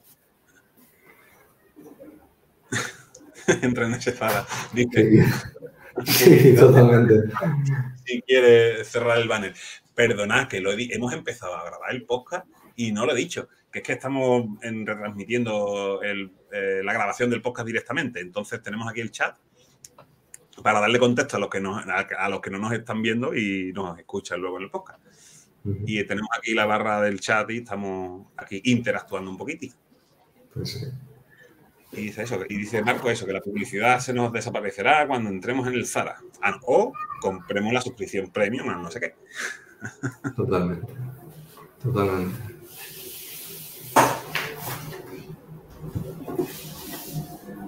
[3.61, 4.45] Entra en ese fara.
[4.73, 5.25] Dice.
[6.05, 7.33] Sí, totalmente.
[8.05, 9.53] Si quiere cerrar el banner.
[9.95, 13.79] Perdonad que lo hemos empezado a grabar el podcast y no lo he dicho, que
[13.79, 18.19] es que estamos en, retransmitiendo el eh, la grabación del podcast directamente.
[18.19, 19.37] Entonces tenemos aquí el chat
[20.63, 23.97] para darle contexto a los que, a, los que no nos están viendo y nos
[23.99, 24.99] escuchan luego en el podcast.
[25.85, 29.75] Y tenemos aquí la barra del chat y estamos aquí interactuando un poquitito.
[30.53, 30.91] Pues
[31.91, 35.67] y dice eso, y dice Marco eso, que la publicidad se nos desaparecerá cuando entremos
[35.67, 36.17] en el Zara.
[36.41, 39.15] Ah, o compremos la suscripción premium no sé qué.
[40.35, 40.93] Totalmente.
[41.81, 42.59] Totalmente.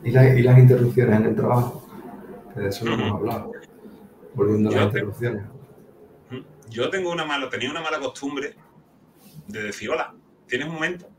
[0.04, 1.88] ¿Y, las interrupciones en el trabajo?
[2.56, 3.52] de eso no hemos hablado.
[4.34, 5.44] Volviendo a las interrupciones.
[6.70, 8.56] yo tengo una mala, tenía una mala costumbre
[9.48, 10.14] de decir, hola,
[10.48, 11.10] ¿tienes un momento?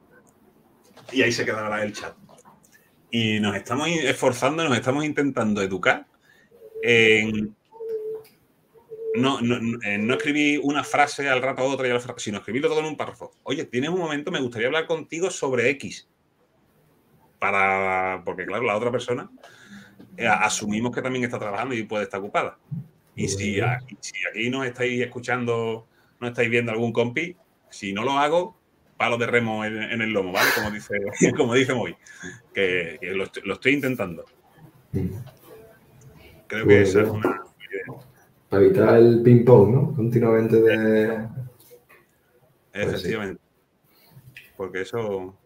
[1.11, 2.15] Y ahí se quedará el chat.
[3.13, 6.07] Y nos estamos esforzando, nos estamos intentando educar
[6.83, 7.55] en
[9.15, 12.69] no, no, no escribir una frase al rato a otra y al rato, sino escribirlo
[12.69, 13.33] todo en un párrafo.
[13.43, 16.09] Oye, tienes un momento, me gustaría hablar contigo sobre X
[17.39, 19.31] para, porque claro, la otra persona
[20.17, 22.59] eh, asumimos que también está trabajando y puede estar ocupada.
[23.15, 25.87] Y si aquí, si aquí nos estáis escuchando,
[26.19, 27.37] no estáis viendo algún compi,
[27.69, 28.57] si no lo hago,
[29.03, 30.49] palo de remo en, el lomo, ¿vale?
[30.55, 30.95] Como dice,
[31.37, 31.97] como dice Moy,
[32.55, 34.25] que, lo, estoy intentando.
[36.47, 37.43] Creo que esa es una
[38.49, 39.93] Para evitar el ping-pong, ¿no?
[39.93, 41.27] Continuamente de...
[42.73, 43.43] Efectivamente.
[44.57, 45.37] Porque eso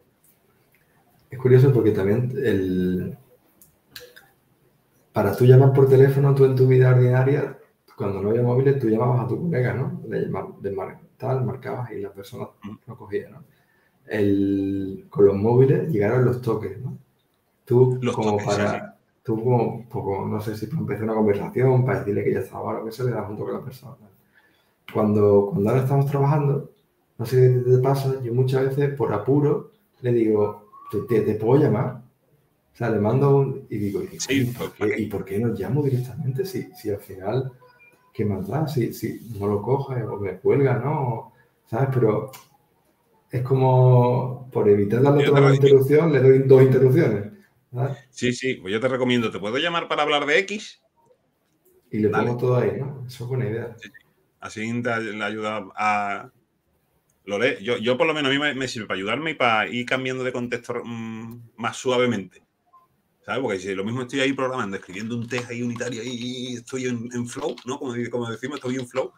[1.31, 3.17] es curioso porque también el...
[5.15, 7.57] para tú llamar por teléfono, tú en tu vida ordinaria,
[7.97, 10.03] cuando no había móviles, tú llamabas a tu colega, ¿no?
[10.11, 10.29] Le
[11.17, 12.49] tal, marcabas y la persona
[12.87, 13.45] no cogía, ¿no?
[14.07, 16.97] El, con los móviles llegaron los toques, ¿no?
[17.65, 18.93] Tú como para...
[19.23, 22.85] Tú como, no sé si para empezar una conversación, para decirle que ya estaba, lo
[22.85, 23.97] que sea, le das un toque a la persona.
[24.95, 26.71] Cuando, cuando ahora estamos trabajando,
[27.19, 30.69] no sé qué te pasa, yo muchas veces por apuro le digo,
[31.09, 32.03] te, te, puedo llamar.
[32.73, 36.45] O sea, le mando un, y digo, ¿y, por qué, no llamo directamente?
[36.45, 37.53] Si, si al final,
[38.17, 38.67] ¿qué más da?
[38.67, 41.35] Si, si no lo coge o me cuelga, ¿no?
[41.67, 41.91] ¿Sabes?
[41.93, 42.31] Pero
[43.31, 47.33] es como, por evitar darle otra interrupción, le doy dos interrupciones.
[48.09, 50.83] Sí, sí, pues yo te recomiendo, ¿te puedo llamar para hablar de X?
[51.91, 53.05] Y le pongo todo ahí, ¿no?
[53.07, 53.77] Eso es buena idea.
[54.41, 56.31] Así le ayuda a,
[57.25, 59.85] lo Yo, yo por lo menos a mí me, sirve para ayudarme y para ir
[59.85, 62.46] cambiando de contexto mm, más suavemente.
[63.27, 63.43] ¿Sabes?
[63.43, 67.27] Porque si lo mismo estoy ahí programando, escribiendo un test ahí unitario y estoy en,
[67.27, 67.77] flow, ¿no?
[67.77, 69.13] Como, como, decimos, estoy en flow.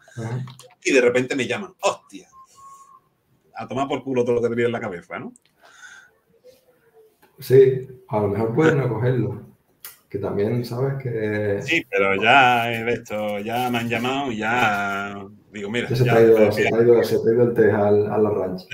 [0.83, 2.27] Y de repente me llaman, hostia.
[3.53, 5.31] A tomar por culo todo lo que tenía en la cabeza, ¿no?
[7.37, 9.45] Sí, a lo mejor pueden no cogerlo.
[10.09, 11.61] Que también sabes que.
[11.61, 15.23] Sí, pero ya he esto, ya me han llamado y ya.
[15.51, 15.87] Digo, mira.
[15.87, 18.29] se, te ha ido, se, ha ido, se ha ido el test al, a la
[18.31, 18.65] rancha.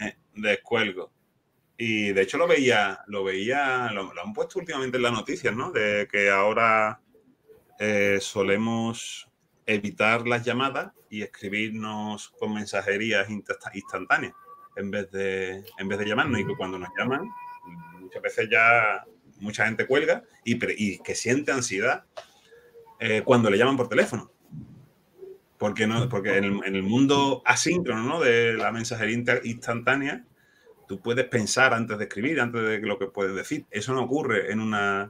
[0.00, 1.12] Eh, descuelgo.
[1.82, 5.72] Y de hecho lo veía, lo veía, lo, han puesto últimamente en las noticias, ¿no?
[5.72, 7.00] De que ahora
[7.78, 9.30] eh, solemos
[9.64, 14.34] evitar las llamadas y escribirnos con mensajerías instantáneas
[14.76, 17.26] en vez de, en vez de llamarnos y que cuando nos llaman
[17.98, 19.02] muchas veces ya
[19.38, 22.04] mucha gente cuelga y, que siente ansiedad
[22.98, 24.30] eh, cuando le llaman por teléfono.
[25.56, 28.20] Porque, no, porque en el, en el mundo asíncrono ¿no?
[28.20, 30.26] de la mensajería instantánea
[30.90, 33.64] tú puedes pensar antes de escribir, antes de lo que puedes decir.
[33.70, 35.08] Eso no ocurre en una,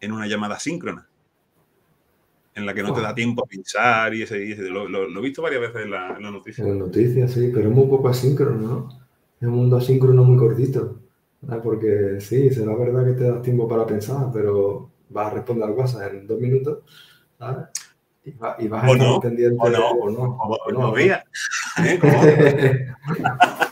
[0.00, 1.08] en una llamada síncrona,
[2.56, 4.44] en la que no te da tiempo a pensar y ese.
[4.68, 6.64] lo, he visto varias veces en la, noticia.
[6.64, 8.88] En las noticias, sí, pero es muy poco asíncrono, ¿no?
[9.40, 10.98] Es un mundo asíncrono muy cortito.
[11.62, 15.74] Porque sí, será verdad que te das tiempo para pensar, pero vas a responder al
[15.74, 16.80] WhatsApp en dos minutos,
[17.38, 17.66] ¿sabes?
[18.24, 19.56] Y, vas a estar pendiente.
[19.60, 20.36] O no, o no.
[20.66, 20.92] O no.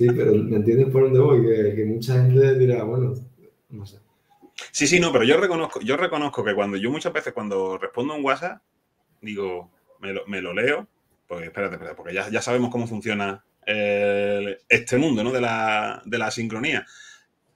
[0.00, 1.42] Sí, pero ¿me entiendes por dónde voy?
[1.44, 3.12] Que, mucha gente dirá, bueno,
[3.68, 3.98] no sé.
[4.72, 8.14] Sí, sí, no, pero yo reconozco, yo reconozco que cuando yo muchas veces cuando respondo
[8.14, 8.62] un WhatsApp,
[9.20, 9.70] digo,
[10.00, 10.88] me lo, me lo leo,
[11.28, 15.32] pues espérate, espérate, porque ya, ya sabemos cómo funciona este mundo ¿no?
[15.32, 16.86] de, la, de la sincronía.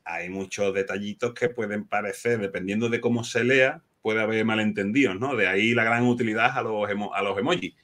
[0.05, 5.34] Hay muchos detallitos que pueden parecer, dependiendo de cómo se lea, puede haber malentendidos, ¿no?
[5.34, 7.74] De ahí la gran utilidad a los, a los emojis.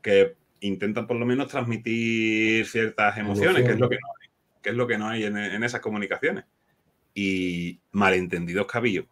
[0.00, 4.28] Que intentan por lo menos transmitir ciertas emociones, que es lo que no hay,
[4.62, 6.44] que es lo que no hay en, esas comunicaciones.
[7.14, 9.06] Y malentendidos cabillos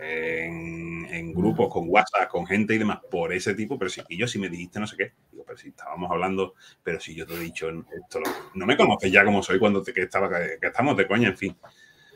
[0.00, 4.18] en, en, grupos, con WhatsApp, con gente y demás, por ese tipo, pero si y
[4.18, 7.26] yo si me dijiste no sé qué, digo, pero si estábamos hablando, pero si yo
[7.26, 8.20] te he dicho esto,
[8.54, 11.38] no me conoces ya como soy cuando te, que, estaba, que, estamos de coña, en
[11.38, 11.56] fin.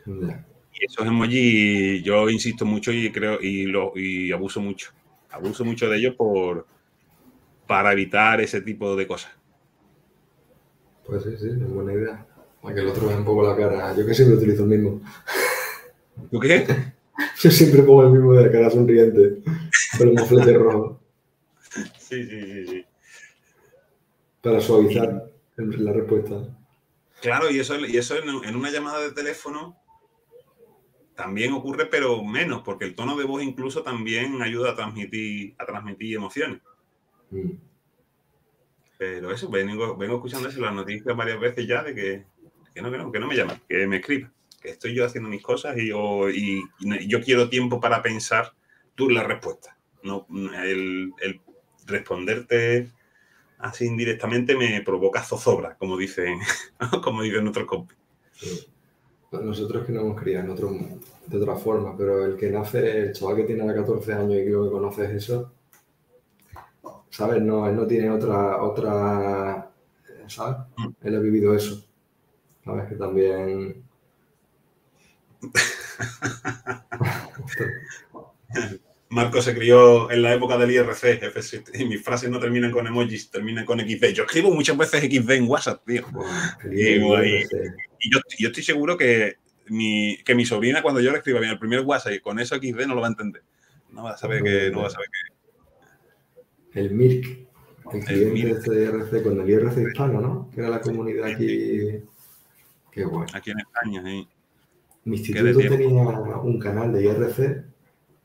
[0.07, 4.92] Y esos emojis yo insisto mucho y creo y, lo, y abuso mucho.
[5.30, 6.66] Abuso mucho de ellos por,
[7.68, 9.30] para evitar ese tipo de cosas.
[11.06, 12.26] Pues sí, sí, es buena idea.
[12.60, 13.94] Para que el otro vea un poco la cara.
[13.94, 15.00] Yo que siempre utilizo el mismo.
[16.30, 16.66] ¿Tú qué?
[17.40, 19.42] Yo siempre pongo el mismo de la cara sonriente,
[19.96, 21.00] con el moflete rojo.
[21.98, 22.86] Sí, sí, sí, sí.
[24.42, 26.36] Para suavizar la respuesta.
[27.20, 29.76] Claro, y eso, y eso en, una llamada de teléfono
[31.16, 35.66] también ocurre, pero menos, porque el tono de voz incluso también ayuda a transmitir, a
[35.66, 36.60] transmitir emociones.
[37.30, 37.50] Mm.
[38.98, 42.24] Pero eso, vengo, vengo escuchando eso en las noticias varias veces ya de que,
[42.74, 45.30] que, no, que, no, que no me llaman, que me escriban, que estoy yo haciendo
[45.30, 46.62] mis cosas y yo, y,
[47.06, 48.52] yo quiero tiempo para pensar
[48.94, 49.76] tú la respuesta.
[50.02, 50.26] No,
[50.64, 51.40] el, el
[51.86, 52.90] responderte
[53.58, 56.38] así indirectamente me provoca zozobra, como dicen,
[57.02, 57.98] como dicen nuestros compis.
[59.30, 60.74] Nosotros que no hemos criado otro,
[61.26, 64.64] de otra forma, pero el que nace, el chaval que tiene 14 años y creo
[64.64, 65.52] que conoces eso,
[67.11, 67.42] ¿sabes?
[67.42, 69.70] No, él no tiene otra, otra,
[70.26, 70.56] ¿sabes?
[70.76, 70.88] Mm.
[71.02, 71.84] Él ha vivido eso,
[72.64, 72.88] ¿sabes?
[72.88, 73.84] Que también...
[79.11, 81.32] Marco se crió en la época del IRC,
[81.74, 84.12] y mis frases no terminan con emojis, terminan con XD.
[84.12, 86.06] Yo escribo muchas veces XD en WhatsApp, tío.
[86.70, 89.36] y, yo, yo, estoy seguro que
[89.68, 92.56] mi, que mi sobrina, cuando yo le escriba bien el primer WhatsApp y con eso
[92.56, 93.42] XD, no lo va a entender.
[93.90, 95.38] No va a saber que, no va a saber que,
[96.78, 97.48] el MIRC,
[97.92, 100.50] el cliente de IRC con el IRC hispano, ¿no?
[100.50, 102.02] Que era la comunidad aquí.
[102.90, 103.26] Qué bueno.
[103.34, 104.28] Aquí en España, sí.
[105.04, 107.64] Mi instituto tenía un canal de IRC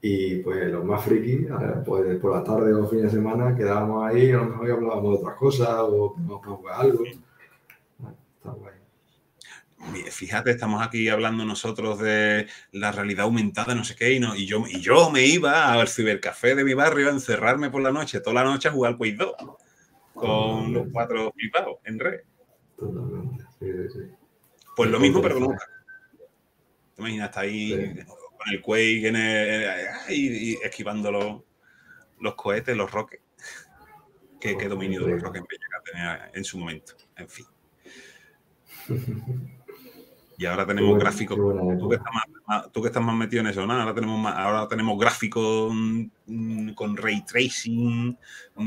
[0.02, 1.48] y pues los más frikis,
[1.86, 5.18] pues por la tarde o fin de semana quedábamos ahí, a lo mejor hablábamos de
[5.20, 7.06] otras cosas o íbamos a jugar algo.
[7.06, 8.73] Está guay
[10.12, 14.46] fíjate, estamos aquí hablando nosotros de la realidad aumentada, no sé qué, y, no, y,
[14.46, 18.20] yo, y yo me iba al cibercafé de mi barrio a encerrarme por la noche,
[18.22, 19.36] toda la noche a jugar Quake 2
[20.14, 22.22] con los cuatro flipados en red.
[22.78, 24.00] Totalmente, sí, sí.
[24.76, 25.68] Pues lo mismo, pero nunca.
[26.96, 29.16] Te imaginas, está ahí con el Quake en
[30.10, 31.44] y, esquivando
[32.20, 33.24] los, cohetes, los rockets.
[34.40, 35.46] Qué, dominio de los rockets
[35.86, 36.94] tenía en su momento.
[37.16, 37.46] En fin.
[40.44, 41.38] Y ahora tenemos gráficos.
[41.38, 43.72] Tú, que estás más, metido en eso, ¿no?
[43.72, 48.18] Ahora tenemos, ahora tenemos gráficos mm, con ray tracing,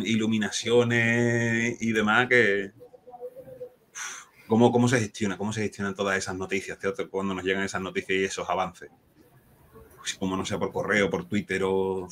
[0.03, 2.73] iluminaciones y demás que.
[4.47, 5.37] ¿Cómo, ¿Cómo se gestiona?
[5.37, 6.79] ¿Cómo se gestionan todas esas noticias?
[7.11, 8.89] Cuando nos llegan esas noticias y esos avances.
[9.99, 12.09] Pues, como no sea por correo, por Twitter o.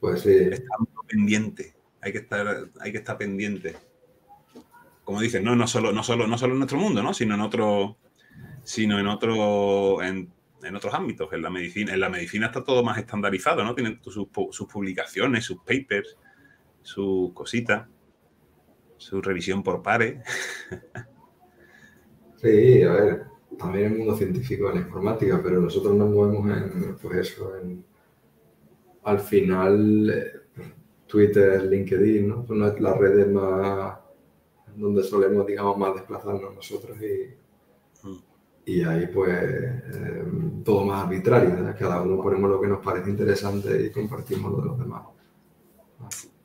[0.00, 0.30] Pues sí.
[0.30, 1.74] Estar pendiente.
[2.00, 3.76] Hay que estar, hay que estar pendiente.
[5.08, 7.14] Como dices, no, no solo, no solo, no solo en nuestro mundo, ¿no?
[7.14, 7.96] Sino en otro.
[8.62, 10.02] Sino en otro.
[10.02, 10.30] En,
[10.76, 11.32] otros ámbitos.
[11.32, 13.74] En la medicina, en la medicina está todo más estandarizado, ¿no?
[13.74, 16.18] Tienen sus, sus publicaciones, sus papers,
[16.82, 17.88] sus cositas
[18.98, 20.18] su revisión por pares.
[22.36, 23.22] Sí, a ver,
[23.58, 27.84] también el mundo científico la informática, pero nosotros nos movemos en, pues eso, en,
[29.04, 30.62] al final, eh,
[31.06, 32.46] Twitter, LinkedIn, ¿no?
[32.46, 33.98] Son las redes más
[34.78, 38.18] donde solemos, digamos, más desplazarnos nosotros y, mm.
[38.66, 40.24] y ahí pues eh,
[40.64, 44.66] todo más arbitrario, cada uno ponemos lo que nos parece interesante y compartimos lo de
[44.66, 45.02] los demás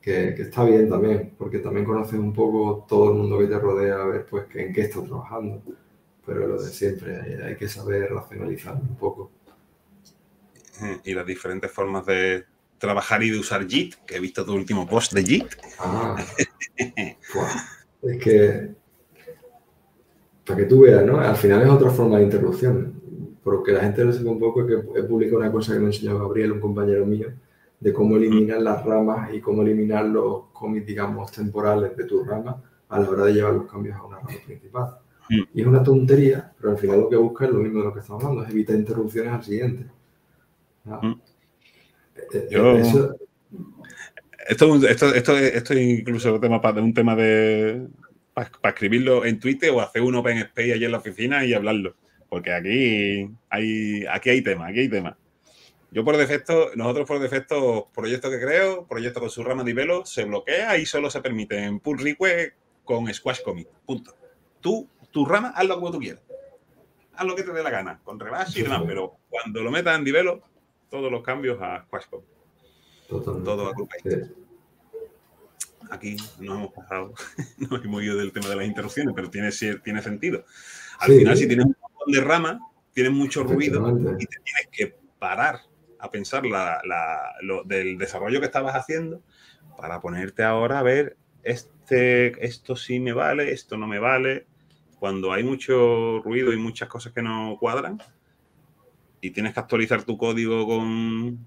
[0.04, 3.94] que, está bien también, porque también conoces un poco todo el mundo que te rodea,
[3.94, 5.62] a ver pues en qué estás trabajando.
[6.26, 9.30] Pero lo de siempre, hay, que saber racionalizar un poco.
[11.04, 12.44] Y las diferentes formas de
[12.78, 15.46] trabajar y de usar JIT, que he visto tu último post de JIT.
[15.78, 16.16] Ah,
[18.06, 18.74] es que,
[20.46, 21.18] para que tú veas, ¿no?
[21.18, 22.94] Al final es otra forma de interrupción.
[23.42, 26.18] Porque la gente lo sepa un poco, que he publicado una cosa que me enseñó
[26.18, 27.28] Gabriel, un compañero mío,
[27.78, 32.62] de cómo eliminar las ramas y cómo eliminar los cómics, digamos, temporales de tu rama
[32.88, 34.98] a la hora de llevar los cambios a una rama principal.
[35.28, 37.92] Y es una tontería, pero al final lo que busca es lo mismo de lo
[37.92, 39.86] que estamos hablando, es evitar interrupciones al siguiente.
[44.48, 47.86] Esto, esto, esto, esto, incluso tema para, un tema de
[48.34, 51.96] para, escribirlo en Twitter o hacer un open space allí en la oficina y hablarlo.
[52.28, 55.16] Porque aquí hay, aquí hay tema, aquí hay tema.
[55.90, 60.04] Yo por defecto, nosotros por defecto, proyecto que creo, proyecto con su rama de velo,
[60.04, 63.68] se bloquea y solo se permite en pull request con squash commit.
[63.86, 64.16] Punto.
[64.60, 66.22] Tú, tu rama, hazlo como tú quieras.
[67.14, 69.96] Haz lo que te dé la gana, con rebase y demás, pero cuando lo metas
[69.96, 70.42] en Divelo,
[70.90, 72.33] todos los cambios a squash commit.
[73.08, 73.72] Todo a
[75.90, 77.12] Aquí nos hemos pasado,
[77.58, 79.50] nos hemos ido del tema de las interrupciones, pero tiene,
[79.82, 80.44] tiene sentido.
[80.98, 82.58] Al final, si tienes un montón de ramas,
[82.92, 83.86] tienes mucho ruido
[84.18, 85.60] y te tienes que parar
[85.98, 86.80] a pensar la,
[87.42, 89.22] lo, del desarrollo que estabas haciendo
[89.76, 94.46] para ponerte ahora a ver, este, esto sí me vale, esto no me vale.
[94.98, 97.98] Cuando hay mucho ruido y muchas cosas que no cuadran
[99.20, 101.46] y tienes que actualizar tu código con,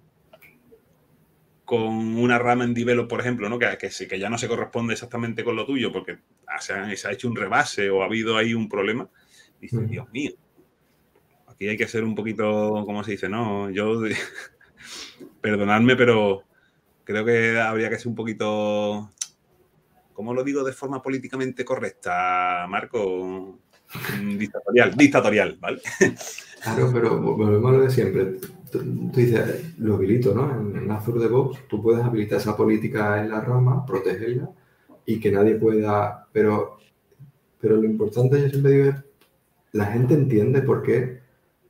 [1.68, 3.60] con una rama en develop, por ejemplo, ¿no?
[3.60, 6.18] que, que, que ya no se corresponde exactamente con lo tuyo porque
[6.62, 9.10] se, ha hecho un rebase o ha habido ahí un problema,
[9.60, 10.32] dices, Dios mío,
[11.46, 13.28] aquí hay que ser un poquito, ¿cómo se dice?
[13.28, 14.00] No, yo,
[15.42, 16.44] perdonadme, pero
[17.04, 19.12] creo que habría que ser un poquito,
[20.14, 23.60] ¿cómo lo digo de forma políticamente correcta, Marco?
[24.38, 25.82] Dictatorial, dictatorial, ¿vale?
[26.62, 28.38] Claro, pero volvemos a lo de siempre.
[28.72, 28.80] Tú,
[29.14, 30.60] dices, lo habilito, ¿no?
[30.60, 34.50] En, Azure DevOps tú puedes habilitar esa política en la rama, protegerla
[35.06, 36.28] y que nadie pueda...
[36.32, 36.78] Pero,
[37.60, 38.96] pero lo importante, yo siempre digo, es
[39.74, 41.20] la gente entiende por qué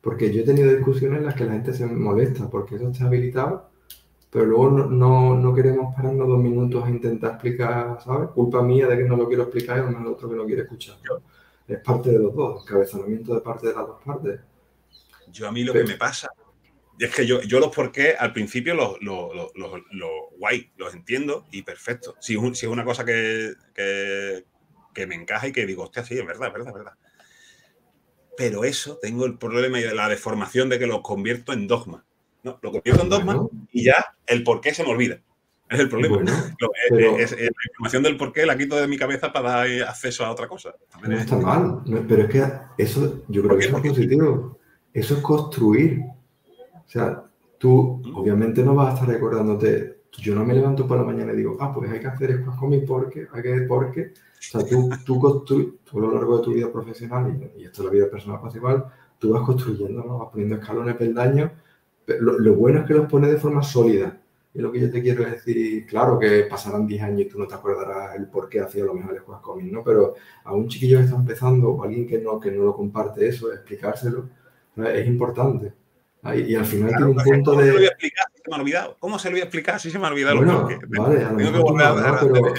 [0.01, 3.07] porque yo he tenido discusiones en las que la gente se molesta porque eso está
[3.07, 3.69] habilitado,
[4.29, 8.29] pero luego no, no, queremos pararnos dos minutos a intentar explicar, ¿sabes?
[8.29, 10.61] Culpa mía de que no lo quiero explicar y no el otro que no quiere
[10.61, 10.95] escuchar.
[11.67, 14.39] Es parte de los dos, encabezamiento de parte de las dos partes.
[15.29, 16.29] Yo a mí lo que me pasa
[16.99, 20.93] es que yo, yo los por qué al principio los, los, los, los, guay, los
[20.93, 22.15] entiendo y perfecto.
[22.19, 24.45] Si, si es una cosa que, que,
[24.93, 26.93] que, me encaja y que digo, hostia, sí, es verdad, es verdad, es verdad
[28.37, 32.05] pero eso tengo el problema de la deformación de que lo convierto en dogma.
[32.43, 33.95] No, lo convierto en dogma y ya
[34.27, 35.19] el por qué se me olvida.
[35.69, 36.17] Es el problema.
[36.91, 40.47] la información del por qué la quito de mi cabeza para dar acceso a otra
[40.47, 40.75] cosa.
[41.01, 42.43] no está mal, pero es que
[42.77, 44.59] eso yo creo que es positivo.
[44.93, 46.01] Eso es construir.
[46.87, 47.23] O sea,
[47.57, 49.97] tú obviamente no vas a estar recordándote.
[50.19, 52.55] Yo no me levanto por la mañana y digo, ah, pues hay que hacer esto
[52.57, 56.53] con mi porque, hay que porque o sea, tú, tú, a lo largo de tu
[56.53, 58.85] vida profesional, y, esto es la vida personal principal,
[59.19, 60.19] tú vas construyendo, ¿no?
[60.19, 61.51] vas poniendo escalones, peldaños.
[62.19, 64.19] Lo, lo bueno es que los pones de forma sólida.
[64.53, 67.47] Y lo que yo te quiero decir, claro que pasarán 10 años y tú no
[67.47, 69.83] te acordarás el por qué hacía lo mejor el cómics, ¿no?
[69.83, 73.27] Pero a un chiquillo que está empezando o alguien que no, que no lo comparte
[73.27, 74.29] eso, explicárselo,
[74.77, 75.73] es importante.
[76.23, 77.69] Y, al final tiene un punto de...
[77.69, 78.97] ¿Cómo se lo voy a explicar si se me ha olvidado?
[78.99, 81.37] ¿Cómo se lo voy a explicar si se me ha olvidado bueno, Vale, a lo
[81.37, 82.53] mejor no,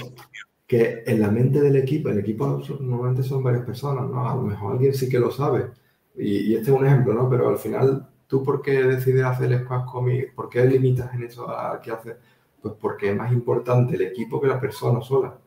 [0.66, 4.28] que en la mente del equipo, el equipo normalmente son varias personas, ¿no?
[4.28, 5.70] A lo mejor alguien sí que lo sabe.
[6.16, 7.28] Y, este es un ejemplo, ¿no?
[7.28, 10.34] Pero al final, ¿tú por qué decides hacer el Squash Comic?
[10.34, 12.20] ¿Por qué limitas en eso a qué hacer?
[12.60, 15.38] Pues porque es más importante el equipo que la persona sola.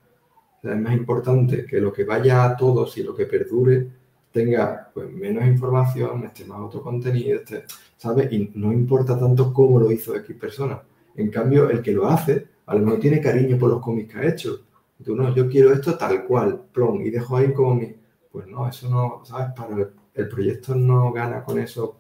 [0.63, 4.00] es más importante que lo que vaya a todos y lo que perdure
[4.31, 7.65] tenga pues, menos información, esté más otro contenido, esté,
[7.97, 8.31] ¿sabes?
[8.31, 10.81] Y no importa tanto cómo lo hizo X persona.
[11.15, 14.19] En cambio, el que lo hace, a lo mejor tiene cariño por los cómics que
[14.19, 14.61] ha hecho.
[15.03, 17.95] Tú, no, yo quiero esto tal cual, plom, y dejo ahí como mi...
[18.31, 19.47] Pues no, eso no, ¿sabes?
[19.55, 21.97] Para el, proyecto no gana con eso.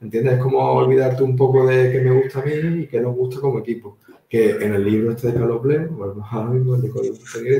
[0.00, 0.34] ¿Entiendes?
[0.34, 3.40] Es como olvidarte un poco de que me gusta a mí y que nos gusta
[3.40, 3.98] como equipo
[4.32, 6.24] que en el libro este de Carlos Blair, bueno,
[6.74, 7.14] el de Código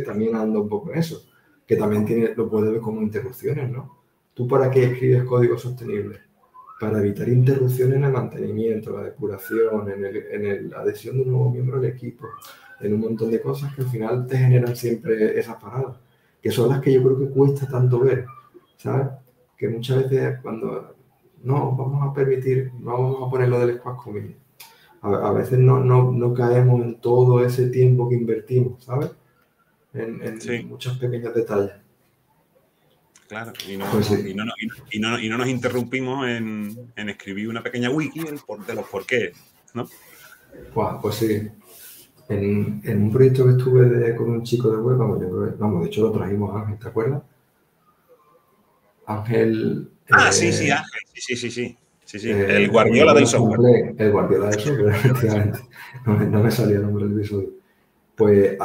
[0.06, 1.22] también anda un poco en eso,
[1.66, 3.98] que también tiene, lo puede ver como interrupciones, ¿no?
[4.34, 6.20] ¿Tú para qué escribes código sostenible?
[6.80, 11.30] Para evitar interrupciones en el mantenimiento, la depuración, en, el, en la adhesión de un
[11.30, 12.26] nuevo miembro del equipo,
[12.80, 15.96] en un montón de cosas que al final te generan siempre esas paradas,
[16.40, 18.26] que son las que yo creo que cuesta tanto ver,
[18.76, 19.08] ¿sabes?
[19.56, 20.96] Que muchas veces cuando
[21.44, 24.36] no vamos a permitir, no vamos a poner lo del squad committee,
[25.02, 29.10] a, veces no, no, no, caemos en todo ese tiempo que invertimos, ¿sabes?
[29.94, 31.72] En, en muchos pequeños detalles.
[33.28, 34.44] Claro, y no, pues y, no,
[34.90, 39.06] y, no, y no, nos interrumpimos en, en, escribir una pequeña wiki de los por
[39.06, 39.32] qué,
[39.72, 39.88] ¿no?
[41.00, 41.48] pues sí.
[42.28, 45.86] En, en, un proyecto que estuve de, con un chico de web, vamos, vamos, de
[45.88, 47.22] hecho lo trajimos a Ángel, ¿te acuerdas?
[49.06, 49.90] Ángel.
[50.10, 51.78] Ah, sí, sí, eh, Ángel, sí, sí, sí.
[52.04, 53.94] Sí, sí, eh, el Guardiola del software.
[53.96, 55.60] El Guardiola del software, efectivamente.
[56.04, 57.61] No, no, me salía el nombre del episodio.
[58.22, 58.56] Pues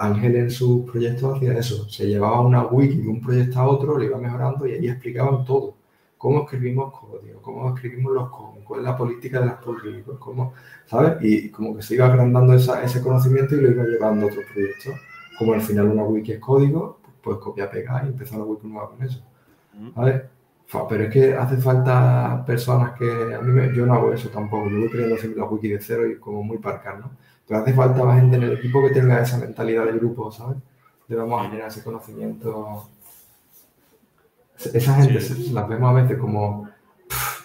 [0.00, 1.88] Ángel en su proyecto hacía eso.
[1.88, 5.44] Se llevaba una wiki de un proyecto a otro, lo iba mejorando y ahí explicaban
[5.44, 5.76] todo.
[6.18, 10.52] Cómo escribimos código, cómo escribimos los códigos, cuál es la política de las políticas, cómo,
[10.86, 11.18] ¿sabes?
[11.20, 14.46] Y como que se iba agrandando esa, ese conocimiento y lo iba llevando a otros
[14.52, 14.94] proyectos.
[15.38, 18.90] Como al final una wiki es código, pues copia, pegar y empezar una wiki nueva
[18.90, 19.22] con eso.
[19.94, 20.24] ¿Vale?
[20.88, 23.32] Pero es que hace falta personas que.
[23.32, 24.68] A mí me, yo no hago eso tampoco.
[24.68, 27.12] Yo voy creando siempre la wiki de cero y como muy parcar, ¿no?
[27.46, 30.58] Pero hace falta más gente en el equipo que tenga esa mentalidad de grupo, ¿sabes?
[31.08, 32.88] Debemos generar ese conocimiento.
[34.72, 35.20] Esa gente
[35.52, 36.68] la vemos a veces como.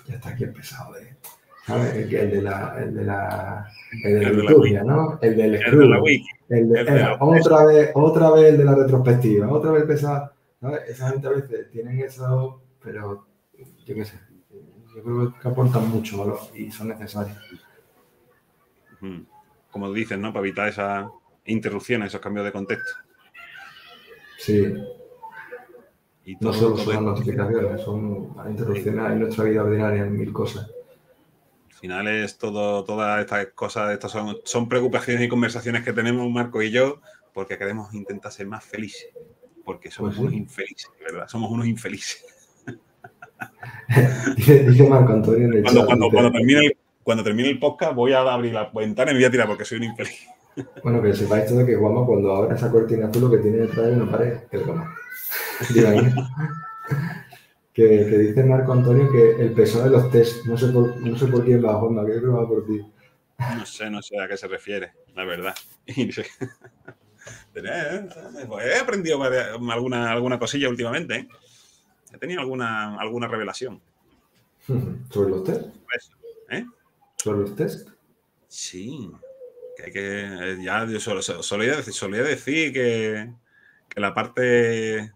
[0.08, 1.16] ya está aquí empezado de.
[1.66, 1.96] ¿Sabes?
[1.96, 2.76] El, de la.
[2.80, 3.68] El de la.
[4.04, 5.20] El de la, liturgia, ¿no?
[5.22, 6.28] El del el de la wiki.
[6.48, 9.52] El de, otra, vez, otra vez el de la retrospectiva.
[9.52, 10.32] Otra vez empezar.
[10.62, 10.82] ¿sabes?
[10.88, 13.26] Esa gente a veces tienen eso pero
[13.86, 14.20] yo qué sé,
[14.96, 17.38] yo creo que aportan mucho valor y son necesarios.
[19.72, 20.34] Como dicen, ¿no?
[20.34, 21.08] Para evitar esas
[21.46, 22.92] interrupciones, esos cambios de contexto.
[24.38, 24.74] Sí.
[26.26, 30.70] Y no solo son las notificaciones, son interrupciones en nuestra vida ordinaria en mil cosas.
[31.72, 36.30] Al final es todo, todas estas cosas, estas son, son preocupaciones y conversaciones que tenemos
[36.30, 37.02] Marco y yo,
[37.34, 39.10] porque queremos intentar ser más felices,
[39.64, 41.28] porque somos pues unos infelices, ¿verdad?
[41.28, 42.26] Somos unos infelices.
[44.36, 46.78] dice, Marco Antonio cuando, cuando, cuando, termine el,
[47.10, 49.66] cuando, termine el, podcast voy a abrir la ventana y me voy a tirar porque
[49.66, 50.28] soy un infeliz.
[50.84, 53.88] Bueno, que sepáis todo que Guama cuando abra esa cortina azul lo que tiene detrás
[53.88, 54.96] de una pared es Guama.
[57.74, 61.18] que, que, dice Marco Antonio que el peso de los test, no sé por, no
[61.18, 62.86] sé por quién va, Juanma, creo que va por ti.
[63.58, 65.56] No sé, no sé a qué se refiere, la verdad.
[67.56, 71.28] He aprendido alguna, alguna cosilla últimamente, ¿eh?
[72.14, 73.82] he tenido alguna, alguna revelación.
[75.10, 75.66] ¿Sobre los test?
[75.86, 76.12] Pues,
[76.50, 76.66] ¿Eh?
[77.22, 77.90] ¿Sobre los test?
[78.48, 79.12] Sí.
[79.76, 80.58] Que hay que.
[80.64, 83.34] Ya yo solía, decir, que,
[83.90, 85.12] que, la parte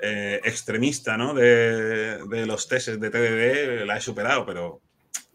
[0.00, 1.34] eh, extremista ¿no?
[1.34, 4.80] de, de, los tests de TDD la he superado, pero.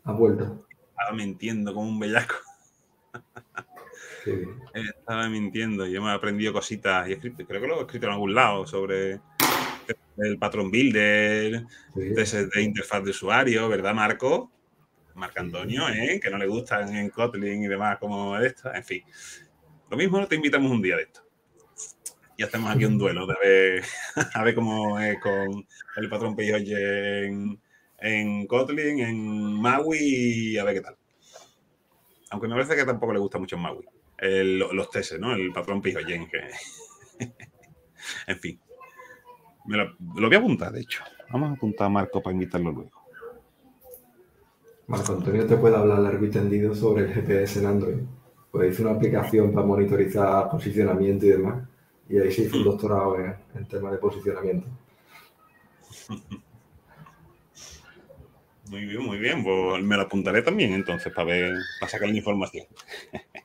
[0.04, 0.66] Ha vuelto.
[0.90, 2.36] Estaba mintiendo como un bellaco.
[4.74, 5.86] Estaba mintiendo.
[5.86, 8.34] Yo me he aprendido cositas y he escrito, creo que lo he escrito en algún
[8.34, 9.22] lado sobre
[10.18, 14.52] el patrón builder, de, interfaz de usuario, ¿verdad, Marco?
[15.20, 16.20] Marco Antonio, ¿eh?
[16.22, 18.74] que no le gustan en Kotlin y demás como esto.
[18.74, 19.04] En fin,
[19.90, 21.22] lo mismo te invitamos un día de esto.
[22.38, 23.84] Y hacemos aquí un duelo de ver,
[24.34, 25.66] a ver cómo es con
[25.98, 27.62] el patrón PyOj en,
[28.00, 30.98] en Kotlin, en Maui y a ver qué tal.
[32.32, 33.86] Aunque me parece que tampoco le gusta mucho en Maui.
[34.72, 35.34] los tests, ¿no?
[35.34, 36.06] El patrón PyOj.
[36.30, 37.26] Que...
[38.28, 38.60] en fin
[39.78, 41.04] lo, voy a apuntar, de hecho.
[41.32, 42.92] Vamos a apuntar a Marco para invitarlo luego.
[44.90, 47.98] Marco Antonio te puede hablar largo y tendido sobre el GPS en Android.
[48.50, 51.64] Pues hizo una aplicación para monitorizar posicionamiento y demás.
[52.10, 54.68] Y ahí se hizo un doctorado en, en tema de posicionamiento.
[58.72, 59.44] Muy bien, muy bien.
[59.44, 62.66] Pues me lo apuntaré también entonces para ver, para sacar la información.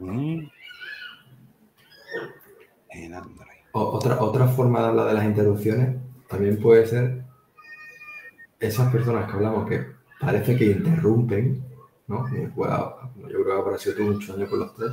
[0.00, 0.48] Mm.
[2.90, 5.96] en Android otra, otra forma de hablar de las interrupciones
[6.28, 7.24] también puede ser
[8.60, 9.86] esas personas que hablamos que
[10.20, 11.62] parece que interrumpen,
[12.08, 12.28] ¿no?
[12.28, 14.92] yo creo que habrá sido muchos años con los tres.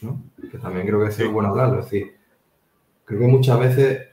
[0.00, 0.22] ¿no?
[0.50, 1.80] Que también creo que es bueno hablarlo.
[1.80, 2.16] Es decir,
[3.04, 4.08] creo que muchas veces,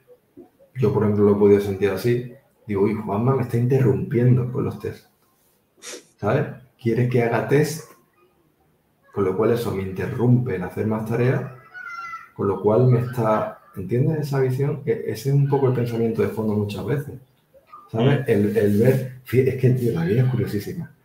[0.76, 2.34] yo por ejemplo lo he podido sentir así,
[2.68, 5.08] digo, uy, Juanma me está interrumpiendo con los test.
[6.18, 6.48] ¿Sabes?
[6.82, 7.92] Quiere que haga test,
[9.14, 11.52] con lo cual eso me interrumpe en hacer más tareas,
[12.34, 14.82] con lo cual me está, ¿entiendes esa visión?
[14.86, 17.16] E-, ese es un poco el pensamiento de fondo muchas veces.
[17.94, 18.22] ¿Sabes?
[18.22, 18.58] Mm.
[18.58, 20.96] El, ver, es que tío, la vida es curiosísima.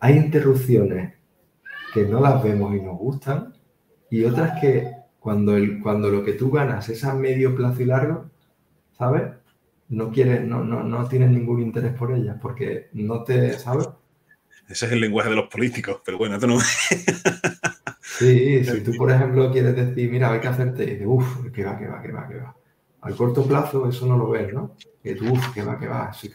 [0.00, 1.14] Hay interrupciones
[1.92, 3.52] que no las vemos y nos gustan,
[4.10, 7.84] y otras que cuando, el, cuando lo que tú ganas es a medio plazo y
[7.84, 8.30] largo,
[8.96, 9.24] ¿sabes?
[9.90, 13.88] No quieres, no, no, no tienes ningún interés por ellas, porque no te, ¿sabes?
[14.68, 16.58] Ese es el lenguaje de los políticos, pero bueno, esto no.
[18.00, 21.62] sí, si tú, por ejemplo, quieres decir, mira, hay que hacerte, y dices, uff, que
[21.62, 22.56] va, que va, que va, que va.
[23.02, 24.72] Al corto plazo eso no lo ves, ¿no?
[25.02, 26.30] Que tú, uff, que va, que va, sí,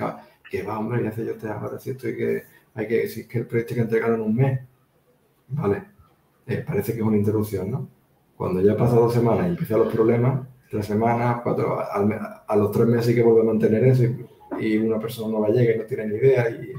[0.50, 2.44] que va, hombre, y hace yo te ahora si estoy que,
[2.76, 4.60] hay que, si es que el proyecto hay que entregarlo en un mes,
[5.48, 5.84] vale,
[6.46, 7.90] eh, parece que es una interrupción, ¿no?
[8.36, 12.72] Cuando ya ha pasado dos semanas y empiezan los problemas, tres semanas, cuatro, a, los
[12.72, 14.04] tres meses sí que vuelve a mantener eso
[14.60, 16.74] y, una persona nueva llega y no tiene ni idea y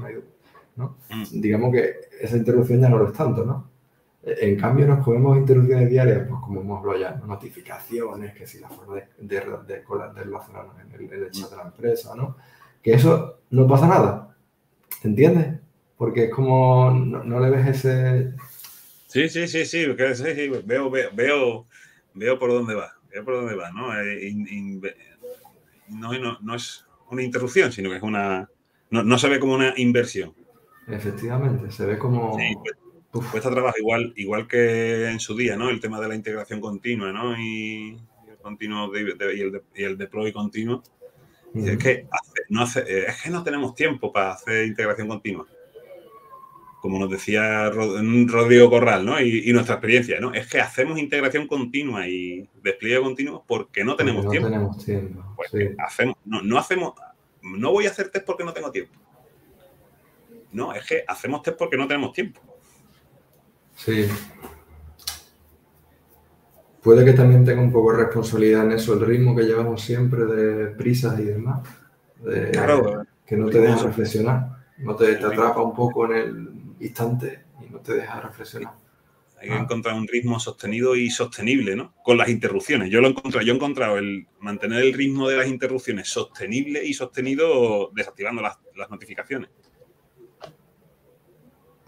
[0.75, 1.41] no mm.
[1.41, 3.68] Digamos que esa interrupción ya no lo es tanto, ¿no?
[4.21, 8.67] En cambio, nos comemos interrupciones diarias, pues como hemos hablado ya, notificaciones, que si la
[8.67, 12.35] forma de, de, de, relacionarnos en el, en el, chat de la empresa, ¿no?
[12.83, 14.35] Que eso no pasa nada,
[15.03, 15.59] ¿entiendes?
[15.95, 18.33] Porque es como, no, le ves ese...
[19.07, 21.67] Sí, sí, sí, sí, veo, veo, veo,
[22.13, 23.97] veo por dónde va, veo por dónde va, ¿no?
[24.01, 24.35] Eh,
[25.87, 28.49] no, no, es una interrupción, sino que es una...
[28.91, 30.33] No, no, se ve como una inversión.
[30.87, 32.37] Efectivamente, se ve como...
[32.37, 32.75] Sí, pues,
[33.11, 35.69] cuesta trabajo, igual, igual que en su día, ¿no?
[35.69, 37.39] El tema de la integración continua, ¿no?
[37.39, 37.97] Y,
[38.29, 40.83] el continuo y, el y, el deploy continuo.
[41.55, 42.07] es, que
[42.49, 45.47] no hace, es que no tenemos tiempo para hacer integración continua.
[46.81, 49.19] Como nos decía Rodrigo Corral, ¿no?
[49.19, 50.33] Y, nuestra experiencia, ¿no?
[50.33, 54.49] Es que hacemos integración continua y despliegue continuo porque no tenemos no tiempo.
[54.49, 55.35] Tenemos tiempo.
[55.35, 56.93] Pues hacemos, no, no hacemos,
[57.41, 58.93] no voy a hacer test porque no tengo tiempo.
[60.51, 62.39] No, es que hacemos test porque no tenemos tiempo.
[63.79, 64.07] Sí.
[66.81, 70.25] Puede que también tenga un poco de responsabilidad en eso, el ritmo que llevamos siempre
[70.25, 71.67] de prisas y demás.
[72.51, 73.03] claro.
[73.25, 74.49] Que no te deja reflexionar.
[74.79, 76.49] No te, atrapa un poco en el
[76.79, 78.73] instante y no te deja reflexionar.
[79.39, 79.59] Hay que ah.
[79.59, 81.93] encontrar un ritmo sostenido y sostenible, ¿no?
[82.03, 82.89] Con las interrupciones.
[82.89, 86.83] Yo lo he encontrado, yo he encontrado el mantener el ritmo de las interrupciones sostenible
[86.83, 89.49] y sostenido desactivando las, las notificaciones.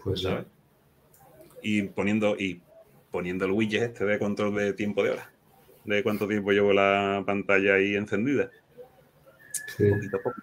[0.02, 0.46] Pues ¿sabes?
[1.62, 2.60] Y poniendo, y
[3.10, 5.30] poniendo el widget este de control de tiempo de hora.
[5.84, 8.50] De cuánto tiempo llevo la pantalla ahí encendida.
[9.76, 9.90] Sí.
[9.90, 10.42] Poquito a poco.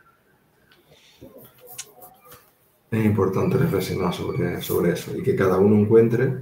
[2.91, 6.33] Es importante reflexionar sobre, sobre eso y que cada uno encuentre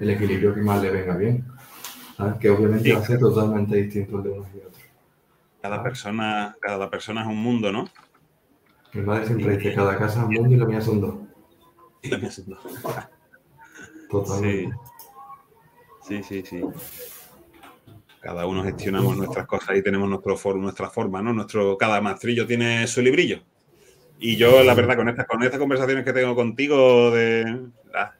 [0.00, 1.44] el equilibrio que más le venga bien.
[2.40, 4.82] Que obviamente va a ser totalmente distinto de unos y otros.
[5.62, 7.88] Cada persona, cada persona es un mundo, ¿no?
[8.92, 11.14] Mi madre siempre dice, cada casa es un mundo y la mía son dos.
[12.02, 12.58] Y la mía son dos.
[14.10, 14.76] Totalmente.
[16.02, 16.22] Sí.
[16.22, 16.62] sí, sí,
[18.20, 21.32] Cada uno gestionamos nuestras cosas y tenemos nuestro nuestra forma, ¿no?
[21.32, 23.42] Nuestro, cada maestrillo tiene su librillo.
[24.18, 27.44] Y yo, la verdad, con estas, con estas conversaciones que tengo contigo de
[27.92, 28.16] la,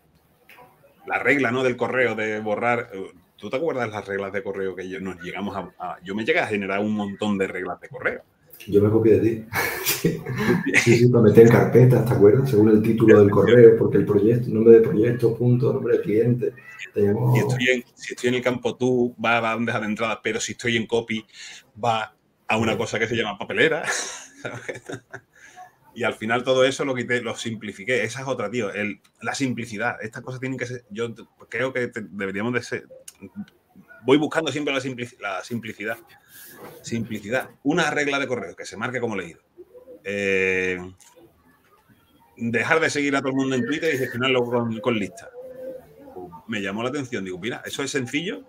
[1.07, 1.65] la regla, ¿no?
[1.65, 2.91] Del correo, de borrar.
[3.37, 6.41] ¿Tú te acuerdas las reglas de correo que yo, nos llegamos a, Yo me llegué
[6.41, 8.23] a generar un montón de reglas de correo.
[8.67, 9.45] Yo me copié de ti.
[10.83, 12.51] sí, sí, para meter carpetas, ¿te acuerdas?
[12.51, 16.53] Según el título del correo, porque el proyecto, nombre de proyecto, punto, nombre de cliente.
[16.79, 20.41] Si, estoy en, si, estoy en, el campo tú, va a bandeja de entrada, pero
[20.41, 21.25] si estoy en copy,
[21.83, 22.15] va
[22.47, 23.85] a una cosa que se llama papelera.
[25.95, 28.05] y al final todo eso lo quité, lo simplifiqué.
[28.05, 28.73] Esa es otra, tío.
[28.73, 29.97] El, la simplicidad.
[30.03, 30.85] Estas cosas tienen que ser.
[30.91, 31.15] Yo
[31.49, 32.89] creo que deberíamos de ser.
[34.05, 34.81] Voy buscando siempre la,
[35.21, 35.99] la simplicidad
[36.83, 37.51] Simplicidad.
[37.63, 39.41] Una regla de correo que se marque como leído.
[40.05, 40.79] Eh,
[42.37, 45.31] dejar de seguir a todo el mundo en Twitter y gestionarlo con, con lista.
[46.47, 47.25] Me llamó la atención.
[47.25, 48.45] Digo, mira, eso es sencillo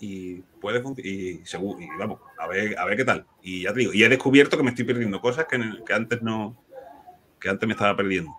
[0.00, 3.26] y puede y, seguro, y vamos, a ver, a ver qué tal.
[3.42, 6.22] Y ya te digo, y he descubierto que me estoy perdiendo cosas que, que antes
[6.22, 6.56] no,
[7.40, 8.32] que antes me estaba perdiendo.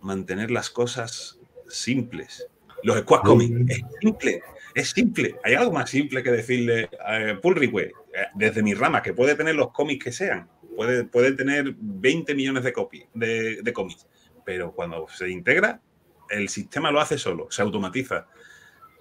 [0.00, 1.38] Mantener las cosas
[1.68, 2.46] simples.
[2.82, 4.42] Los squad comics es simple.
[4.74, 5.36] Es simple.
[5.44, 9.34] Hay algo más simple que decirle a pull request, eh, desde mi rama, que puede
[9.34, 10.48] tener los cómics que sean.
[10.76, 12.72] Puede, puede tener 20 millones de,
[13.14, 14.06] de, de cómics.
[14.44, 15.80] Pero cuando se integra,
[16.30, 18.26] el sistema lo hace solo, se automatiza.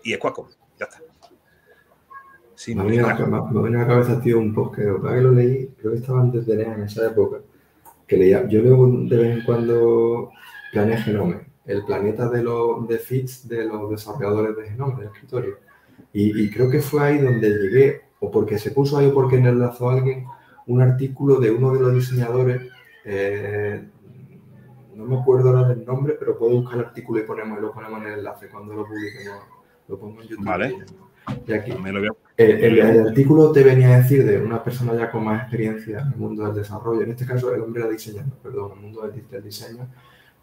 [0.04, 0.50] Y es cuaco.
[0.80, 1.02] Ya está.
[2.76, 6.22] me, viene a la, cabeza, tío, un post que, que lo leí, creo que estaba
[6.22, 7.38] antes de NEA en esa época,
[8.08, 10.32] que leía, yo leo de vez en cuando
[10.72, 15.58] Planea Genome, el planeta de los de Fitz de los desarrolladores de Genome, del escritorio.
[16.14, 19.50] Y, creo que fue ahí donde llegué, o porque se puso ahí o porque me
[19.50, 20.26] enlazó alguien,
[20.66, 22.62] un artículo de uno de los diseñadores,
[23.06, 23.84] eh,
[24.96, 28.02] no me acuerdo ahora del nombre, pero puedo buscar el artículo y ponemos, lo ponemos
[28.02, 29.44] en el enlace cuando lo publiquemos.
[29.88, 30.46] Lo pongo en YouTube.
[30.46, 30.76] Vale.
[31.46, 31.72] Y aquí.
[32.38, 36.14] El, el, artículo te venía a decir de una persona ya con más experiencia en
[36.14, 39.08] el mundo del desarrollo, en este caso el hombre era diseñador, perdón, en el mundo
[39.08, 39.88] del diseño,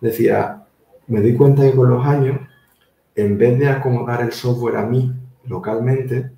[0.01, 0.67] decía,
[1.07, 2.41] me doy cuenta que con los años,
[3.15, 5.13] en vez de acomodar el software a mí
[5.45, 6.31] localmente,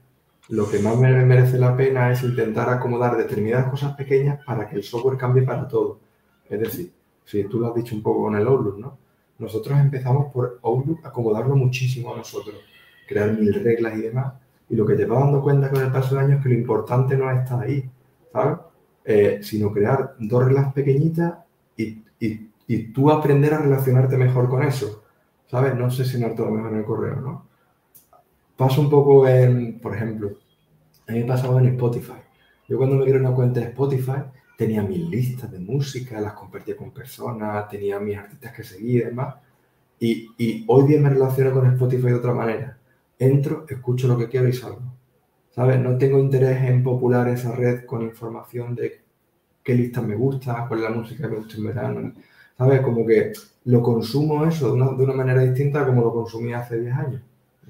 [0.48, 4.76] lo que más me merece la pena es intentar acomodar determinadas cosas pequeñas para que
[4.76, 5.98] el software cambie para todo.
[6.48, 6.92] Es decir,
[7.24, 8.98] si tú lo has dicho un poco con el Outlook, ¿no?
[9.38, 12.56] Nosotros empezamos por Outlook acomodarlo muchísimo a nosotros,
[13.06, 14.34] crear mil reglas y demás.
[14.68, 16.54] Y lo que te vas dando cuenta con el paso del año es que lo
[16.54, 17.88] importante no está ahí,
[18.32, 18.58] ¿sabes?
[19.04, 21.34] Eh, sino crear dos reglas pequeñitas
[21.76, 25.04] y, y, y, tú aprender a relacionarte mejor con eso,
[25.46, 25.74] ¿sabes?
[25.74, 26.02] No si
[26.34, 27.46] todo mejor en el correo, ¿no?
[28.56, 30.30] Paso un poco en, por ejemplo,
[31.06, 32.14] a mí me pasaba en Spotify.
[32.68, 34.22] Yo cuando me creé una cuenta de Spotify
[34.56, 39.04] tenía mis listas de música, las compartía con personas, tenía mis artistas que seguía y
[39.06, 39.34] demás.
[40.00, 42.78] Y, y hoy día me relaciono con Spotify de otra manera.
[43.18, 44.82] Entro, escucho lo que quiero y salgo.
[45.50, 45.80] ¿Sabes?
[45.80, 49.00] No tengo interés en popular esa red con información de
[49.62, 52.12] qué listas me gusta, cuál es la música que me gusta en verano.
[52.58, 52.80] ¿Sabes?
[52.80, 53.32] Como que
[53.64, 57.22] lo consumo eso de una, de una manera distinta como lo consumía hace 10 años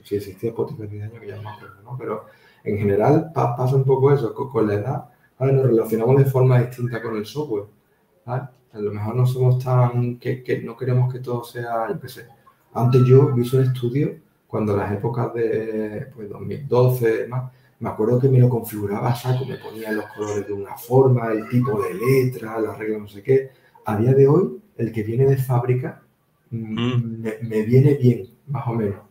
[0.07, 1.97] si existía Spotify 10 años, que ya me acuerdo, ¿no?
[1.99, 2.27] Pero
[2.63, 5.05] en general pasa un poco eso, con, la edad,
[5.39, 5.53] ¿vale?
[5.53, 7.65] Nos relacionamos de forma distinta con el software,
[8.25, 8.45] ¿vale?
[8.73, 12.09] A lo mejor no somos tan, que, que no queremos que todo sea, yo qué
[12.09, 12.27] sé.
[12.75, 14.15] Antes yo Visual Studio,
[14.47, 19.57] cuando las épocas de pues, 2012 más, me acuerdo que me lo configuraba saco, me
[19.57, 23.51] ponía los colores de una forma, el tipo de letra, las reglas, no sé qué.
[23.85, 26.03] A día de hoy, el que viene de fábrica
[26.51, 27.21] mm, mm.
[27.21, 29.07] me, me, viene bien, más o menos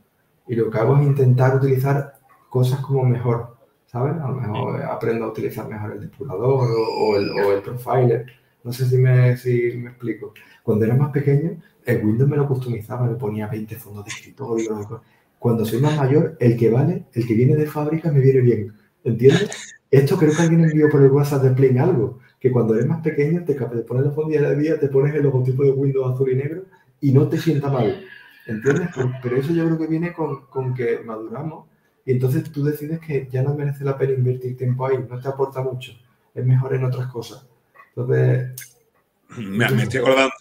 [0.48, 2.16] y lo que hago es intentar utilizar
[2.50, 4.16] cosas como mejor, ¿sabes?
[4.22, 8.26] A lo mejor aprendo a utilizar mejor el depurador o, el, o el, profiler.
[8.64, 10.34] No sé si me, si me explico.
[10.64, 15.02] Cuando era más pequeño, el Windows me lo customizaba, me ponía 20 fondos de escritorio.
[15.40, 18.74] Cuando soy más mayor, el que vale, el que viene de fábrica me viene bien.
[19.04, 19.76] ¿Entiendes?
[19.92, 23.02] Esto creo que alguien envió por el WhatsApp de Play algo, que cuando eres más
[23.02, 26.32] pequeño te, te pones los fondos de día, te pones el logotipo de Windows azul
[26.32, 26.64] y negro
[27.02, 28.06] y no te sienta mal.
[28.46, 28.90] ¿Entiendes?
[29.24, 31.68] Pero eso yo creo que viene con, con, que maduramos
[32.06, 35.28] y entonces tú decides que ya no merece la pena invertir tiempo ahí, no te
[35.28, 35.94] aporta mucho,
[36.34, 37.46] es mejor en otras cosas.
[37.90, 38.72] Entonces...
[39.38, 40.32] Me, estoy acordando,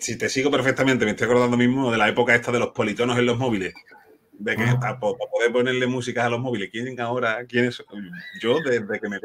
[0.00, 3.18] si te, sigo perfectamente, me estoy acordando mismo de la época esta de los politonos
[3.18, 3.74] en los móviles.
[4.38, 4.78] De que ah.
[4.80, 7.44] para, poder ponerle música a los móviles, ¿quién ahora?
[7.46, 7.84] ¿Quién es?
[8.40, 9.18] Yo, desde que me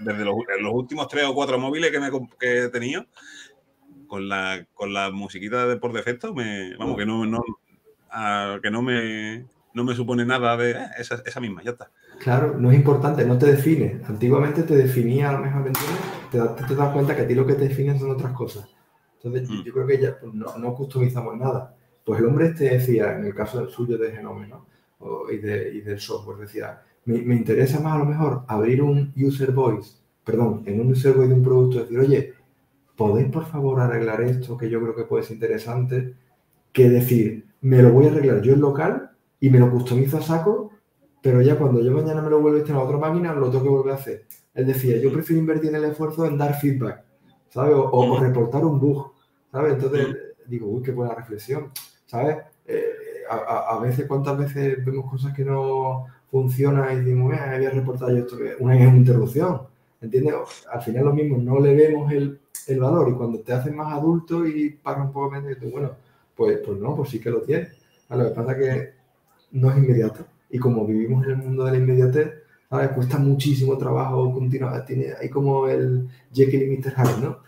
[0.00, 3.06] desde los, los últimos tres o cuatro móviles que, me, que he tenido,
[4.06, 7.42] con la, con la musiquita de por defecto, me, vamos, que no, no,
[8.62, 11.90] que no me, no me supone nada de eh, esa, esa, misma, ya está.
[12.18, 14.00] Claro, no es importante, no te define.
[14.06, 15.72] Antiguamente te definía, a lo mejor,
[16.30, 18.68] Te, te, das cuenta que a ti lo que te define son otras cosas.
[19.16, 19.62] Entonces, mm.
[19.62, 21.74] yo creo que ya pues, no, no, customizamos nada.
[22.04, 24.66] Pues el hombre este decía, en el caso del suyo de Genome, ¿no?
[25.30, 29.12] y, de, y, del software, decía, me, me, interesa más a lo mejor abrir un
[29.16, 32.34] user voice, perdón, en un user voice de un producto, decir, oye,
[32.96, 36.14] ¿podéis por favor arreglar esto que yo creo que puede ser interesante?
[36.72, 40.22] Que decir, me lo voy a arreglar yo en local y me lo customizo a
[40.22, 40.70] saco,
[41.20, 43.64] pero ya cuando yo mañana me lo vuelvo a instalar a otra máquina, lo tengo
[43.64, 44.26] que volver a hacer.
[44.54, 47.04] Él decía, yo prefiero invertir en el esfuerzo en dar feedback,
[47.48, 47.74] ¿sabes?
[47.76, 49.12] O, reportar un bug,
[49.50, 49.74] ¿sabes?
[49.74, 51.70] Entonces digo, uy, qué buena reflexión,
[52.12, 52.36] ¿sabes?
[52.66, 52.92] Eh,
[53.30, 58.10] a, veces, ¿cuántas veces vemos cosas que no funcionan y decimos, eh, voy a reportar
[58.10, 58.36] yo esto?
[58.58, 59.62] Una interrupción,
[60.00, 60.34] ¿entiendes?
[60.70, 63.90] Al final lo mismo, no le vemos el, el valor y cuando te haces más
[63.94, 65.92] adulto y pagas un poco menos, dices, bueno,
[66.36, 67.68] pues, pues no, pues sí que lo tienes.
[68.10, 68.92] Lo que pasa es que
[69.52, 70.26] no es inmediato.
[70.50, 72.30] Y como vivimos en el mundo de la inmediatez,
[72.68, 72.90] ¿sabes?
[72.90, 74.84] cuesta muchísimo trabajo continuar.
[74.84, 76.94] Tiene, hay como el Jekyll y Mr.
[76.94, 77.38] Hyde, ¿no?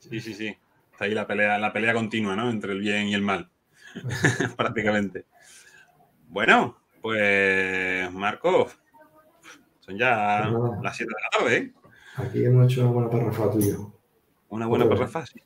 [0.00, 0.54] Sí, sí, sí.
[0.92, 2.50] Está ahí la pelea, la pelea continua, ¿no?
[2.50, 3.48] Entre el bien y el mal.
[4.56, 5.26] Prácticamente.
[6.28, 8.68] Bueno, pues Marco,
[9.80, 11.72] son ya pues las 7 de la tarde, ¿eh?
[12.16, 13.92] Aquí hemos hecho una buena parrafa tuyo.
[14.48, 15.40] Una buena parrafa, sí.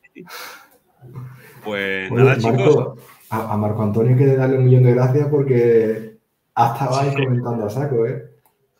[1.64, 2.98] Pues nada, chicos.
[3.30, 6.18] A, Marco Antonio quiere darle un millón de gracias porque
[6.54, 8.30] ha estado ahí comentando a saco, ¿eh?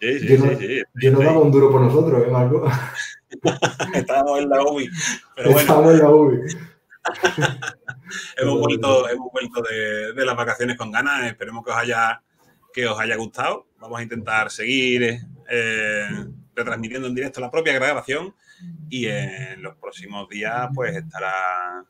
[0.01, 0.83] Sí, sí, sí, sí.
[1.03, 2.69] Yo no daba un duro por nosotros, ¿eh, Marco?
[3.95, 4.89] Estábamos en la UBI.
[5.35, 5.61] Pero bueno.
[5.61, 6.41] Estábamos en la UBI.
[8.37, 9.05] hemos vuelto,
[9.63, 11.27] de, las vacaciones con ganas.
[11.27, 12.23] Esperemos que os haya,
[12.73, 13.69] que os haya gustado.
[13.79, 16.09] Vamos a intentar seguir eh,
[16.55, 18.35] retransmitiendo en directo la propia grabación
[18.89, 21.85] y en los próximos días pues estará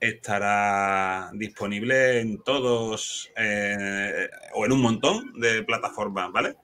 [0.00, 6.56] estará disponible en todos eh, o en un montón de plataformas, ¿vale?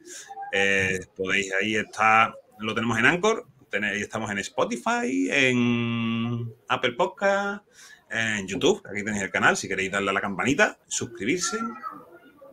[0.52, 7.66] Eh, podéis ahí está, lo tenemos en Anchor, tenéis, estamos en Spotify, en Apple Podcast,
[8.08, 11.58] en YouTube, aquí tenéis el canal, si queréis darle a la campanita, suscribirse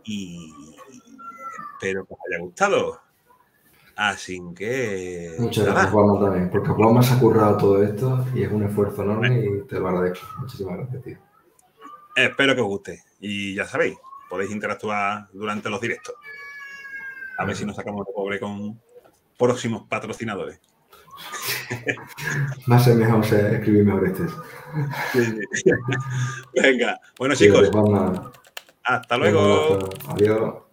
[0.04, 0.52] y
[1.74, 3.02] espero que os haya gustado.
[3.96, 5.36] Así que.
[5.38, 9.04] Muchas gracias, Juanma, también, porque Juanma se ha currado todo esto y es un esfuerzo
[9.04, 10.26] enorme y te lo agradezco.
[10.40, 11.18] Muchísimas gracias, tío.
[12.16, 13.04] Espero que os guste.
[13.20, 13.96] Y ya sabéis,
[14.28, 16.16] podéis interactuar durante los directos.
[17.38, 18.82] A ver si nos sacamos de pobre con
[19.38, 20.60] próximos patrocinadores.
[22.68, 24.14] Más es mejor escribir mejor
[26.54, 27.70] Venga, bueno chicos.
[28.84, 29.90] hasta luego.
[30.08, 30.71] Adiós.